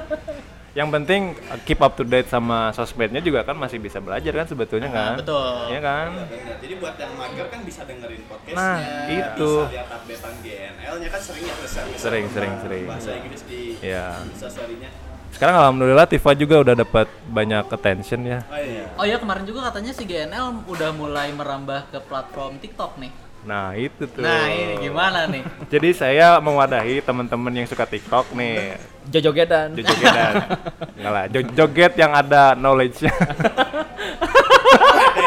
Yang 0.77 0.89
penting 0.93 1.23
uh, 1.49 1.57
keep 1.65 1.81
up 1.81 1.97
to 1.97 2.05
date 2.05 2.29
sama 2.29 2.69
sosmednya 2.71 3.25
juga 3.25 3.41
kan 3.41 3.57
masih 3.57 3.81
bisa 3.81 3.97
belajar 3.97 4.29
kan 4.31 4.45
sebetulnya 4.45 4.87
Nah, 4.87 4.95
kan. 4.95 5.13
betul. 5.17 5.49
Iya 5.73 5.81
kan? 5.81 6.09
Bener. 6.29 6.57
Jadi 6.61 6.75
buat 6.77 6.95
yang 6.95 7.13
mager 7.17 7.47
kan 7.49 7.61
bisa 7.65 7.81
dengerin 7.83 8.23
podcastnya. 8.29 8.61
Nah, 8.61 8.79
itu. 9.09 9.51
Bisa 9.57 9.73
lihat 9.73 9.89
updatean 9.91 10.35
GNL-nya 10.45 11.09
kan 11.09 11.21
sering 11.25 11.45
ya 11.49 11.55
besar. 11.57 11.83
Sering, 11.97 12.25
sering, 12.29 12.53
sering. 12.61 12.85
Bahasa 12.85 13.11
Inggris 13.11 13.43
di 13.43 13.61
Iya. 13.81 14.21
Insta 14.23 14.53
story-nya. 14.53 14.91
Sekarang 15.33 15.57
alhamdulillah 15.59 16.05
Tifa 16.05 16.33
juga 16.33 16.61
udah 16.61 16.75
dapat 16.75 17.09
banyak 17.27 17.65
attention 17.69 18.21
ya. 18.25 18.41
Oh 18.47 18.57
iya. 18.57 18.85
Oh 18.97 19.05
ya 19.05 19.17
kemarin 19.17 19.45
juga 19.45 19.69
katanya 19.69 19.93
si 19.93 20.05
GNL 20.05 20.65
udah 20.65 20.91
mulai 20.93 21.33
merambah 21.33 21.89
ke 21.89 21.99
platform 22.05 22.57
TikTok 22.57 22.97
nih. 22.97 23.13
Nah, 23.47 23.73
itu 23.73 24.05
tuh. 24.05 24.21
Nah 24.21 24.47
ini 24.47 24.75
gimana 24.83 25.25
nih? 25.25 25.43
Jadi 25.71 25.89
saya 25.95 26.37
mewadahi 26.39 26.99
teman-teman 26.99 27.55
yang 27.55 27.65
suka 27.65 27.87
TikTok 27.87 28.35
nih. 28.35 28.75
Jojogedan. 29.07 29.73
Jojogetan. 29.73 30.35
Enggak 30.99 31.13
lah, 31.15 31.25
jo- 31.31 31.53
joget 31.55 31.93
yang 31.95 32.11
ada 32.11 32.53
knowledge-nya. 32.53 33.15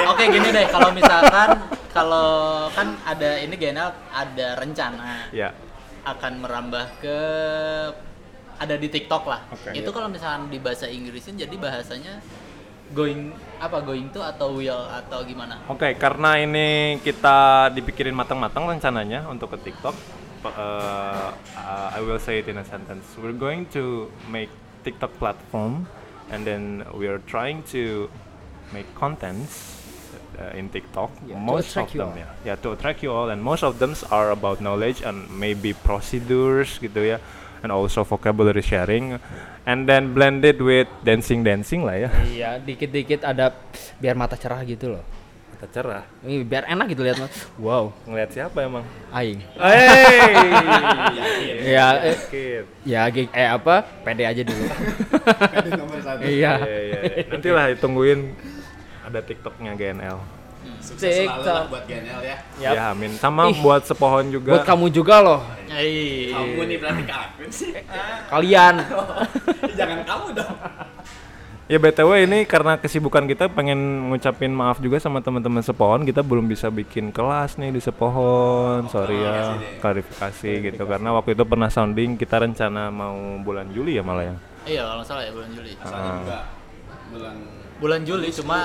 Oke 0.09 0.23
gini 0.27 0.49
deh 0.51 0.65
kalau 0.67 0.89
misalkan 0.91 1.49
kalau 1.89 2.67
kan 2.69 2.95
ada 3.03 3.39
ini 3.39 3.55
GNL 3.55 3.89
ada 4.11 4.47
rencana 4.57 5.29
Ya. 5.31 5.53
akan 6.03 6.43
merambah 6.43 6.85
ke 6.99 7.17
ada 8.59 8.75
di 8.75 8.87
TikTok 8.89 9.23
lah. 9.23 9.41
Oke. 9.49 9.71
Itu 9.71 9.89
kalau 9.89 10.11
misalkan 10.11 10.51
di 10.51 10.59
bahasa 10.59 10.85
Inggrisin 10.85 11.39
jadi 11.39 11.55
bahasanya 11.55 12.19
going 12.95 13.33
apa 13.59 13.83
going 13.83 14.09
to 14.09 14.19
atau 14.23 14.55
will 14.55 14.87
atau 14.89 15.21
gimana? 15.27 15.61
Oke, 15.69 15.93
karena 15.99 16.39
ini 16.39 16.97
kita 17.03 17.69
dipikirin 17.75 18.15
matang-matang 18.15 18.65
rencananya 18.65 19.27
untuk 19.27 19.53
ke 19.53 19.69
TikTok. 19.69 19.95
uh, 20.45 21.31
uh, 21.57 21.87
I 21.91 21.99
will 21.99 22.19
say 22.19 22.39
it 22.39 22.47
in 22.47 22.57
a 22.57 22.65
sentence. 22.65 23.05
We're 23.19 23.35
going 23.35 23.67
to 23.75 24.07
make 24.31 24.49
TikTok 24.83 25.11
platform, 25.19 25.87
and 26.31 26.47
then 26.47 26.87
we 26.95 27.07
are 27.07 27.19
trying 27.27 27.63
to 27.75 28.07
make 28.71 28.87
contents 28.95 29.75
uh, 30.39 30.55
in 30.55 30.69
TikTok. 30.69 31.11
Yeah, 31.27 31.35
most 31.35 31.75
of 31.75 31.91
them, 31.91 32.15
ya, 32.15 32.27
yeah, 32.45 32.55
to 32.63 32.71
attract 32.71 33.03
you 33.03 33.11
all, 33.11 33.29
and 33.29 33.43
most 33.43 33.63
of 33.63 33.79
them 33.79 33.93
are 34.11 34.31
about 34.31 34.61
knowledge 34.63 35.03
and 35.03 35.27
maybe 35.27 35.75
procedures 35.75 36.79
gitu 36.79 37.03
ya, 37.03 37.17
and 37.59 37.69
also 37.69 38.01
vocabulary 38.01 38.61
sharing, 38.61 39.19
and 39.63 39.83
then 39.83 40.11
blended 40.11 40.57
with 40.57 40.87
dancing-dancing 41.01 41.81
lah 41.81 41.95
ya. 41.97 42.09
Iya, 42.23 42.49
dikit-dikit 42.57 43.21
ada 43.21 43.51
biar 43.97 44.13
mata 44.13 44.33
cerah 44.33 44.63
gitu 44.63 44.95
loh. 44.95 45.03
Mata 45.51 45.67
cerah. 45.67 46.03
Ini 46.21 46.41
biar 46.41 46.63
enak 46.65 46.87
gitu 46.89 47.03
lihat. 47.03 47.19
Wow, 47.55 47.91
Ngeliat 48.03 48.31
siapa 48.31 48.63
emang? 48.63 48.83
aing. 49.11 49.39
Hey. 49.53 50.33
Ya, 51.69 52.01
eh, 52.01 52.17
ya 52.81 53.05
gig- 53.07 53.29
eh 53.29 53.45
apa? 53.45 53.83
Pede 54.01 54.23
aja 54.23 54.41
dulu. 54.41 54.65
nomor 55.75 55.99
satu. 56.07 56.23
iya. 56.23 56.57
Iya, 56.57 56.79
iya, 56.79 56.99
iya. 57.05 57.23
Nanti 57.29 57.49
lah 57.51 57.65
ditungguin 57.69 58.33
ada 59.03 59.19
TikToknya 59.21 59.75
GNL. 59.75 60.17
Sukses 60.79 61.11
selalu 61.11 61.27
lah 61.27 61.35
TikTok. 61.39 61.63
buat 61.71 61.83
GNL 61.87 62.21
ya. 62.23 62.37
Yap. 62.59 62.73
Ya, 62.75 62.83
amin. 62.91 63.11
Sama 63.15 63.51
Ih. 63.51 63.59
buat 63.59 63.81
sepohon 63.83 64.31
juga. 64.31 64.59
Buat 64.59 64.67
kamu 64.67 64.85
juga 64.91 65.15
loh. 65.23 65.39
Hey. 65.67 66.31
Kamu 66.31 66.61
nih 66.67 66.77
berarti 66.79 67.03
kalian 67.13 67.49
sih. 67.51 67.69
Kalian. 68.27 68.75
Jangan 69.79 69.99
kamu 70.03 70.27
dong. 70.35 70.55
Ya 71.69 71.77
BTW 71.77 72.25
ini 72.25 72.49
karena 72.49 72.81
kesibukan 72.81 73.29
kita 73.29 73.45
pengen 73.45 74.09
ngucapin 74.09 74.49
maaf 74.49 74.81
juga 74.81 74.97
sama 74.97 75.21
teman-teman 75.21 75.61
sepohon 75.61 76.01
kita 76.01 76.25
belum 76.25 76.49
bisa 76.49 76.73
bikin 76.73 77.13
kelas 77.13 77.61
nih 77.61 77.69
di 77.69 77.77
sepohon. 77.77 78.89
Sorry 78.89 79.21
ya, 79.21 79.53
klarifikasi 79.77 80.49
gitu 80.65 80.83
karena 80.89 81.13
waktu 81.13 81.37
itu 81.37 81.45
pernah 81.45 81.69
sounding 81.69 82.17
kita 82.17 82.41
rencana 82.41 82.89
mau 82.89 83.13
bulan 83.45 83.69
Juli 83.69 84.01
ya 84.01 84.01
malah 84.01 84.33
ya. 84.33 84.35
Iya 84.65 84.81
kalau 84.81 85.03
salah 85.05 85.21
ya 85.21 85.29
bulan 85.29 85.49
Juli. 85.53 85.71
Asalnya 85.77 86.11
juga 86.25 86.37
bulan 87.13 87.35
Bulan 87.79 88.01
Juli 88.03 88.27
cuma 88.33 88.59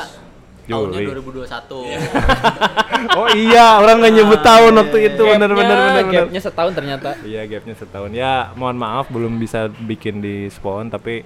tahunnya 0.66 0.98
Juli. 0.98 1.06
2021. 1.44 1.52
Oh 3.14 3.28
iya, 3.30 3.78
orang 3.78 4.00
nggak 4.00 4.14
nyebut 4.16 4.40
tahun 4.40 4.72
waktu 4.74 4.98
itu 5.06 5.22
bener 5.22 5.50
bener 5.50 5.76
Gapnya- 5.76 5.92
bener 5.92 6.04
bener. 6.04 6.22
Gapnya 6.24 6.40
setahun 6.40 6.72
ternyata. 6.72 7.10
Iya 7.20 7.42
gapnya 7.44 7.74
setahun 7.76 8.10
ya 8.10 8.32
mohon 8.54 8.74
maaf 8.74 9.06
belum 9.06 9.36
bisa 9.36 9.68
bikin 9.68 10.18
di 10.18 10.48
spawn 10.48 10.88
tapi 10.88 11.20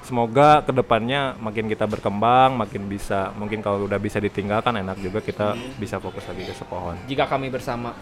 semoga 0.00 0.64
ke 0.64 0.72
depannya 0.72 1.36
makin 1.36 1.68
kita 1.68 1.84
berkembang 1.84 2.56
makin 2.56 2.88
bisa 2.88 3.28
mungkin 3.36 3.60
kalau 3.60 3.84
udah 3.84 4.00
bisa 4.00 4.16
ditinggalkan 4.16 4.72
enak 4.74 4.96
juga 4.98 5.20
kita 5.20 5.52
bisa 5.76 6.00
fokus 6.00 6.24
lagi 6.24 6.42
ke 6.42 6.54
sepohon 6.54 6.96
Jika 7.04 7.28
kami 7.28 7.52
bersama. 7.52 7.92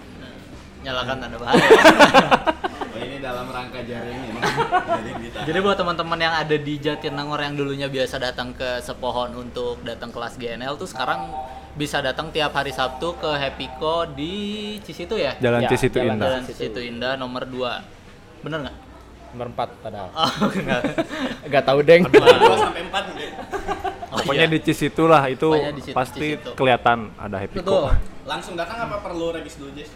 Nyalakan 0.80 1.16
tanda 1.18 1.36
bahaya. 1.36 1.66
Oh, 2.96 3.04
ini 3.04 3.18
dalam 3.18 3.46
rangka 3.46 3.80
jaring 3.80 4.20
ini. 4.26 4.40
Jadi 4.98 5.10
kita 5.22 5.38
Jadi 5.44 5.58
buat 5.60 5.76
teman-teman 5.76 6.18
yang 6.18 6.34
ada 6.34 6.56
di 6.56 6.74
Jatinangor 6.76 7.38
yang 7.38 7.54
dulunya 7.54 7.86
biasa 7.86 8.16
datang 8.18 8.50
ke 8.50 8.80
Sepohon 8.80 9.36
untuk 9.38 9.82
datang 9.82 10.08
kelas 10.08 10.34
GNL 10.34 10.74
tuh 10.74 10.86
sekarang 10.86 11.28
bisa 11.72 12.00
datang 12.00 12.28
tiap 12.30 12.50
hari 12.50 12.70
Sabtu 12.70 13.12
ke 13.14 13.28
Happyco 13.28 14.08
di 14.08 14.32
Cisitu 14.80 15.14
ya? 15.14 15.36
jalan 15.36 15.60
Ya, 15.60 15.68
Cisitu 15.68 15.96
jalan- 15.98 16.16
Indah 16.16 16.28
Jalan 16.30 16.42
Cisitu 16.44 16.78
Indah 16.80 17.12
nomor 17.14 17.44
2. 17.44 18.40
Bener 18.40 18.58
nggak? 18.62 18.76
Nomor 19.28 19.46
4 19.52 19.84
padahal. 19.84 20.08
Oh, 20.10 20.30
enggak. 20.56 20.80
Enggak 21.42 21.62
tahu, 21.62 21.78
Deng. 21.82 22.02
dua 22.08 22.56
sampai 22.58 22.82
empat 22.82 23.02
mungkin. 23.06 23.30
Oh, 24.06 24.22
pokoknya 24.22 24.46
iya. 24.46 24.54
di 24.54 24.60
Cisitu 24.62 25.02
lah 25.04 25.26
itu 25.26 25.50
di 25.52 25.82
situ- 25.82 25.92
pasti 25.92 26.38
Cisitu. 26.38 26.54
kelihatan 26.54 27.10
ada 27.16 27.36
happy 27.36 27.58
kok 27.58 27.90
Langsung 28.24 28.54
datang 28.54 28.86
apa 28.86 29.02
perlu 29.02 29.28
regis 29.30 29.58
dulu, 29.58 29.74
Jess? 29.74 29.92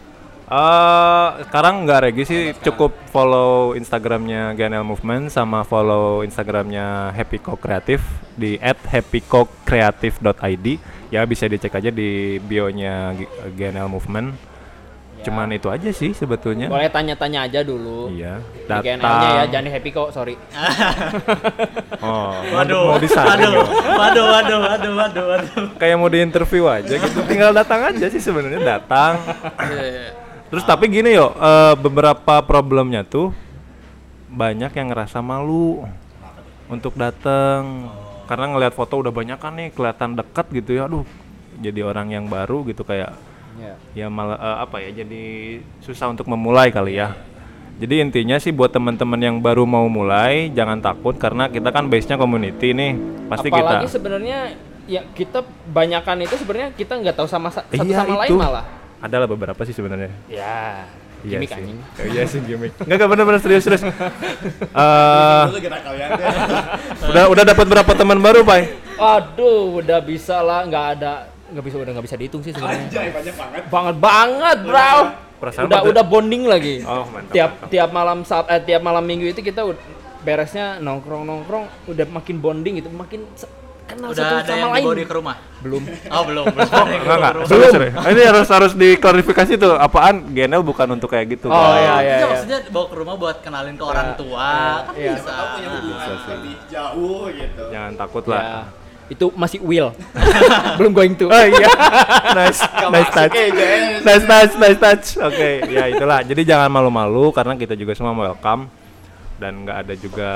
Eh, 0.50 1.28
sekarang 1.46 1.86
nggak 1.86 2.00
regi 2.04 2.22
sih. 2.26 2.52
Cukup 2.58 2.92
follow 3.06 3.72
Instagramnya 3.72 4.52
GNL 4.52 4.82
Movement 4.82 5.30
sama 5.30 5.62
follow 5.62 6.20
Instagramnya 6.20 7.10
Happy 7.10 7.38
Co 7.38 7.54
Kreatif 7.54 8.02
di 8.34 8.58
@happycocreative.id 8.58 10.66
ya 11.08 11.22
bisa 11.22 11.46
dicek 11.46 11.72
aja 11.72 11.88
di 11.88 12.40
bio-nya 12.40 13.14
G- 13.14 13.30
GNL 13.54 13.86
Movement. 13.86 14.34
Cuman 15.20 15.52
itu 15.52 15.68
aja 15.68 15.92
sih 15.92 16.10
sebetulnya. 16.10 16.66
Boleh 16.66 16.88
tanya-tanya 16.88 17.46
aja 17.46 17.62
dulu. 17.62 18.10
iya. 18.10 18.40
Di 18.40 18.74
GNL-nya 18.74 19.28
ya, 19.36 19.44
jangan 19.46 19.64
di 19.68 19.70
happy 19.70 19.90
kok, 19.92 20.08
sorry. 20.10 20.34
oh 22.02 22.32
Waduh, 22.50 22.82
mau 22.88 22.98
disaring 22.98 23.36
waduh, 23.36 23.52
ya. 23.52 23.60
waduh, 23.92 24.26
waduh, 24.26 24.58
waduh, 24.58 24.92
waduh, 24.96 25.24
waduh. 25.28 25.64
kayak 25.76 25.94
mau 25.94 26.08
diinterview 26.08 26.64
aja 26.66 26.96
gitu. 26.96 27.20
Tinggal 27.22 27.52
datang 27.52 27.84
aja 27.86 28.08
sih 28.08 28.18
sebenarnya 28.18 28.80
datang 28.80 29.20
Terus 30.50 30.64
tapi 30.66 30.90
gini 30.90 31.14
yo, 31.14 31.30
eh, 31.32 31.74
beberapa 31.78 32.42
problemnya 32.42 33.06
tuh 33.06 33.30
banyak 34.26 34.70
yang 34.74 34.90
ngerasa 34.90 35.22
malu 35.22 35.86
untuk 36.66 36.94
datang 36.94 37.90
karena 38.26 38.46
ngelihat 38.46 38.74
foto 38.74 38.98
udah 38.98 39.10
banyak 39.10 39.38
kan 39.38 39.54
nih 39.54 39.70
kelihatan 39.70 40.14
dekat 40.14 40.46
gitu 40.50 40.74
ya, 40.74 40.86
aduh 40.86 41.06
jadi 41.58 41.82
orang 41.82 42.10
yang 42.10 42.26
baru 42.26 42.66
gitu 42.66 42.82
kayak 42.82 43.14
Ya. 43.60 43.74
ya 43.92 44.06
malah 44.08 44.38
eh, 44.38 44.58
apa 44.62 44.76
ya 44.80 45.04
jadi 45.04 45.22
susah 45.82 46.08
untuk 46.08 46.24
memulai 46.24 46.70
kali 46.70 46.96
ya. 46.96 47.12
Jadi 47.76 48.00
intinya 48.00 48.36
sih 48.36 48.52
buat 48.52 48.70
teman-teman 48.70 49.20
yang 49.20 49.36
baru 49.36 49.68
mau 49.68 49.84
mulai 49.84 50.48
jangan 50.48 50.80
takut 50.80 51.12
karena 51.16 51.44
kita 51.44 51.68
kan 51.68 51.84
base-nya 51.84 52.16
community 52.16 52.72
nih 52.72 52.96
pasti 53.28 53.52
Apalagi 53.52 53.84
kita 53.84 53.90
sebenarnya 53.90 54.38
ya 54.86 55.02
kita 55.12 55.44
banyakan 55.66 56.24
itu 56.24 56.40
sebenarnya 56.40 56.72
kita 56.72 56.92
nggak 56.94 57.16
tahu 57.16 57.28
sama 57.28 57.52
sa- 57.52 57.66
satu 57.68 57.84
iya 57.84 58.00
sama 58.00 58.24
itu 58.24 58.32
lain 58.32 58.40
malah. 58.40 58.64
Adalah 59.00 59.26
beberapa 59.26 59.60
sih 59.64 59.72
sebenarnya. 59.72 60.12
Ya. 60.28 60.84
Iya 61.20 61.36
Gimik 61.36 61.52
sih. 61.52 61.60
anjing. 61.60 61.78
Oh, 61.80 62.06
iya 62.08 62.22
sih 62.24 62.40
gimmick. 62.40 62.72
Enggak 62.84 62.96
enggak 62.96 63.10
bener-bener 63.12 63.40
serius 63.44 63.64
serius. 63.64 63.82
Eh, 64.70 65.44
deh. 65.52 66.32
udah 67.12 67.24
udah 67.28 67.44
dapat 67.44 67.66
berapa 67.68 67.92
teman 67.92 68.18
baru, 68.22 68.40
Pai? 68.40 68.72
Aduh, 68.96 69.84
udah 69.84 70.00
bisa 70.00 70.40
lah, 70.40 70.64
nggak 70.64 70.86
ada 70.96 71.12
nggak 71.50 71.64
bisa 71.66 71.76
udah 71.82 71.92
nggak 71.98 72.06
bisa 72.06 72.16
dihitung 72.16 72.42
sih 72.46 72.54
sebenarnya. 72.54 72.86
Anjay, 72.86 73.08
banyak 73.10 73.34
banget. 73.34 73.62
Banget 73.68 73.96
banget, 73.98 74.58
bro. 74.62 74.92
Perasaan 75.40 75.64
udah 75.66 75.78
pada- 75.80 75.90
udah 75.90 76.04
bonding 76.06 76.42
lagi. 76.46 76.74
Oh, 76.86 77.04
mantap. 77.10 77.32
tiap 77.34 77.50
mantap. 77.50 77.68
tiap 77.72 77.90
malam 77.90 78.18
sab 78.22 78.44
eh, 78.46 78.60
tiap 78.62 78.82
malam 78.84 79.02
minggu 79.02 79.26
itu 79.26 79.40
kita 79.42 79.66
beresnya 80.20 80.78
nongkrong 80.78 81.24
nongkrong 81.24 81.64
udah 81.88 82.06
makin 82.12 82.36
bonding 82.38 82.76
gitu 82.78 82.92
makin 82.92 83.24
kenal 83.92 84.08
Udah 84.10 84.22
satu 84.22 84.34
ada 84.34 84.46
sama 84.46 84.58
yang 84.58 84.70
lain 84.70 84.82
dibawa 84.82 84.96
dia 84.96 85.06
ke 85.06 85.16
rumah? 85.16 85.36
belum 85.60 85.82
Oh, 86.08 86.22
belum, 86.24 86.44
belum. 86.56 86.68
yang 86.72 87.02
Enggak 87.04 87.16
enggak. 87.20 87.32
serius. 87.46 87.94
Ini 88.00 88.22
harus 88.24 88.48
harus 88.48 88.72
diklarifikasi 88.72 89.52
tuh. 89.60 89.72
Apaan 89.76 90.32
GNL 90.32 90.62
bukan 90.64 90.88
untuk 90.96 91.12
kayak 91.12 91.36
gitu. 91.36 91.52
Oh, 91.52 91.54
Pak. 91.54 91.76
iya, 91.76 91.94
iya. 92.00 92.14
Enggak, 92.16 92.28
maksudnya 92.32 92.58
bawa 92.72 92.86
ke 92.88 92.96
rumah 92.96 93.14
buat 93.20 93.36
kenalin 93.44 93.74
ke 93.76 93.84
orang 93.84 94.08
tua, 94.16 94.50
kan 94.88 94.94
iya. 94.96 95.12
bisa. 95.14 95.30
Tahu 95.30 95.46
punya 95.52 95.68
hubungan 95.76 96.08
lebih 96.32 96.54
jauh 96.72 97.24
gitu. 97.28 97.62
Jangan 97.68 97.92
takut 97.94 98.24
ya 98.24 98.32
lah. 98.32 98.64
itu 99.10 99.26
masih 99.34 99.58
will 99.58 99.90
belum 100.78 100.94
going 100.94 101.18
to 101.18 101.26
Oh 101.26 101.42
iya. 101.42 101.66
nice. 102.38 102.62
nice 102.94 103.10
touch. 103.10 103.34
Nice 104.06 104.24
touch, 104.24 104.52
nice 104.54 104.78
touch. 104.78 105.06
Oke, 105.18 105.66
ya 105.66 105.90
itulah. 105.90 106.22
Jadi 106.22 106.46
jangan 106.46 106.70
malu-malu 106.70 107.34
karena 107.34 107.58
kita 107.58 107.74
juga 107.74 107.90
semua 107.98 108.14
welcome 108.14 108.70
dan 109.42 109.66
nggak 109.66 109.76
ada 109.82 109.94
juga 109.98 110.30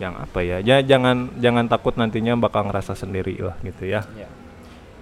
yang 0.00 0.16
apa 0.16 0.40
ya. 0.40 0.58
Ya 0.64 0.80
jangan 0.80 1.28
jangan 1.36 1.68
takut 1.68 1.94
nantinya 2.00 2.32
bakal 2.40 2.66
ngerasa 2.66 2.96
sendiri 2.96 3.36
lah 3.36 3.54
gitu 3.60 3.84
ya. 3.84 4.00
Ya. 4.16 4.28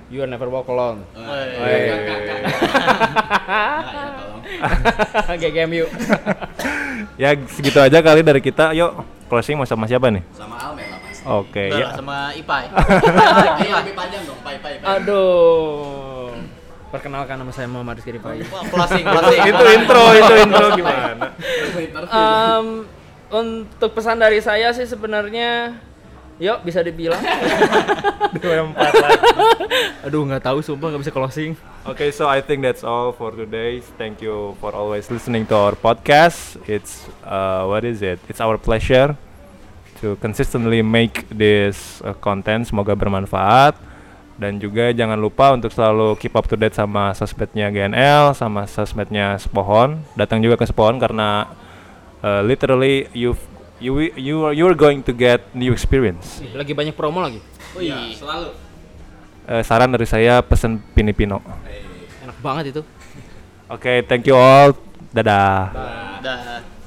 you 0.08 0.24
never 0.24 0.48
walk 0.48 0.64
alone 0.72 1.04
Woi. 1.12 1.20
Nah, 1.20 1.68
ya 1.68 1.96
tolong. 4.18 4.40
GGMU 5.36 5.84
ya 7.20 7.36
segitu 7.46 7.78
aja 7.78 8.02
kali 8.02 8.26
dari 8.26 8.42
kita. 8.42 8.74
Yuk, 8.74 9.04
closing 9.30 9.54
mau 9.60 9.68
sama 9.68 9.86
siapa 9.86 10.10
nih? 10.10 10.24
Sama 10.34 10.56
pasti. 11.08 11.22
Oke, 11.28 11.64
Udah 11.70 11.78
ya. 11.78 11.88
sama 11.94 12.16
Ipai. 12.32 12.64
Ini 13.60 13.70
lebih 13.74 13.94
panjang 13.94 14.22
dong, 14.24 14.40
pai 14.40 14.56
pai. 14.58 14.80
pai. 14.80 14.88
aduh 14.98 16.32
perkenalkan 16.88 17.36
nama 17.36 17.52
saya 17.52 17.68
Muhammad 17.68 18.00
Rizky 18.00 18.16
Wah, 18.16 18.64
closing, 18.64 19.04
closing. 19.04 19.44
itu 19.44 19.64
intro, 19.76 20.04
itu 20.16 20.32
intro 20.40 20.66
gimana? 20.72 21.36
Em, 23.28 23.67
untuk 23.78 23.94
pesan 23.94 24.18
dari 24.18 24.42
saya 24.42 24.74
sih 24.74 24.90
sebenarnya 24.90 25.78
yuk 26.42 26.66
bisa 26.66 26.82
dibilang 26.82 27.22
Dua 28.42 28.66
empat 28.66 28.90
lagi. 28.90 29.22
aduh 30.02 30.26
nggak 30.26 30.42
tahu 30.42 30.58
sumpah 30.66 30.90
nggak 30.90 31.02
bisa 31.06 31.14
closing 31.14 31.54
Okay, 31.88 32.12
so 32.12 32.28
I 32.28 32.44
think 32.44 32.60
that's 32.60 32.84
all 32.84 33.16
for 33.16 33.32
today. 33.32 33.80
Thank 33.96 34.20
you 34.20 34.52
for 34.60 34.76
always 34.76 35.08
listening 35.08 35.48
to 35.48 35.56
our 35.56 35.72
podcast. 35.72 36.60
It's 36.68 37.08
uh, 37.24 37.64
what 37.64 37.80
is 37.80 38.04
it? 38.04 38.20
It's 38.28 38.44
our 38.44 38.60
pleasure 38.60 39.16
to 40.04 40.20
consistently 40.20 40.84
make 40.84 41.24
this 41.32 42.04
uh, 42.04 42.12
content. 42.12 42.68
Semoga 42.68 42.92
bermanfaat. 42.92 43.72
Dan 44.36 44.60
juga 44.60 44.92
jangan 44.92 45.16
lupa 45.16 45.56
untuk 45.56 45.72
selalu 45.72 46.20
keep 46.20 46.36
up 46.36 46.44
to 46.44 46.60
date 46.60 46.76
sama 46.76 47.16
sosmednya 47.16 47.72
GNL, 47.72 48.36
sama 48.36 48.68
sosmednya 48.68 49.40
Sepohon. 49.40 50.04
Datang 50.12 50.44
juga 50.44 50.60
ke 50.60 50.68
Sepohon 50.68 51.00
karena 51.00 51.48
uh, 52.20 52.44
literally 52.44 53.08
you 53.16 53.32
you 53.78 54.10
you 54.18 54.36
are 54.46 54.54
you 54.54 54.66
are 54.66 54.74
going 54.74 55.02
to 55.06 55.12
get 55.14 55.46
new 55.54 55.70
experience. 55.70 56.42
Lagi 56.54 56.74
banyak 56.74 56.94
promo 56.94 57.22
lagi. 57.22 57.38
Wih, 57.78 58.14
Selalu. 58.14 58.50
Eh, 59.48 59.62
saran 59.64 59.88
dari 59.88 60.04
saya 60.04 60.44
pesen 60.44 60.82
Pinipino. 60.92 61.40
Enak 62.22 62.38
banget 62.44 62.76
itu. 62.76 62.82
Oke, 63.68 64.04
thank 64.04 64.28
you 64.28 64.36
all. 64.36 64.76
Dadah. 65.08 65.72
dah. 66.20 66.77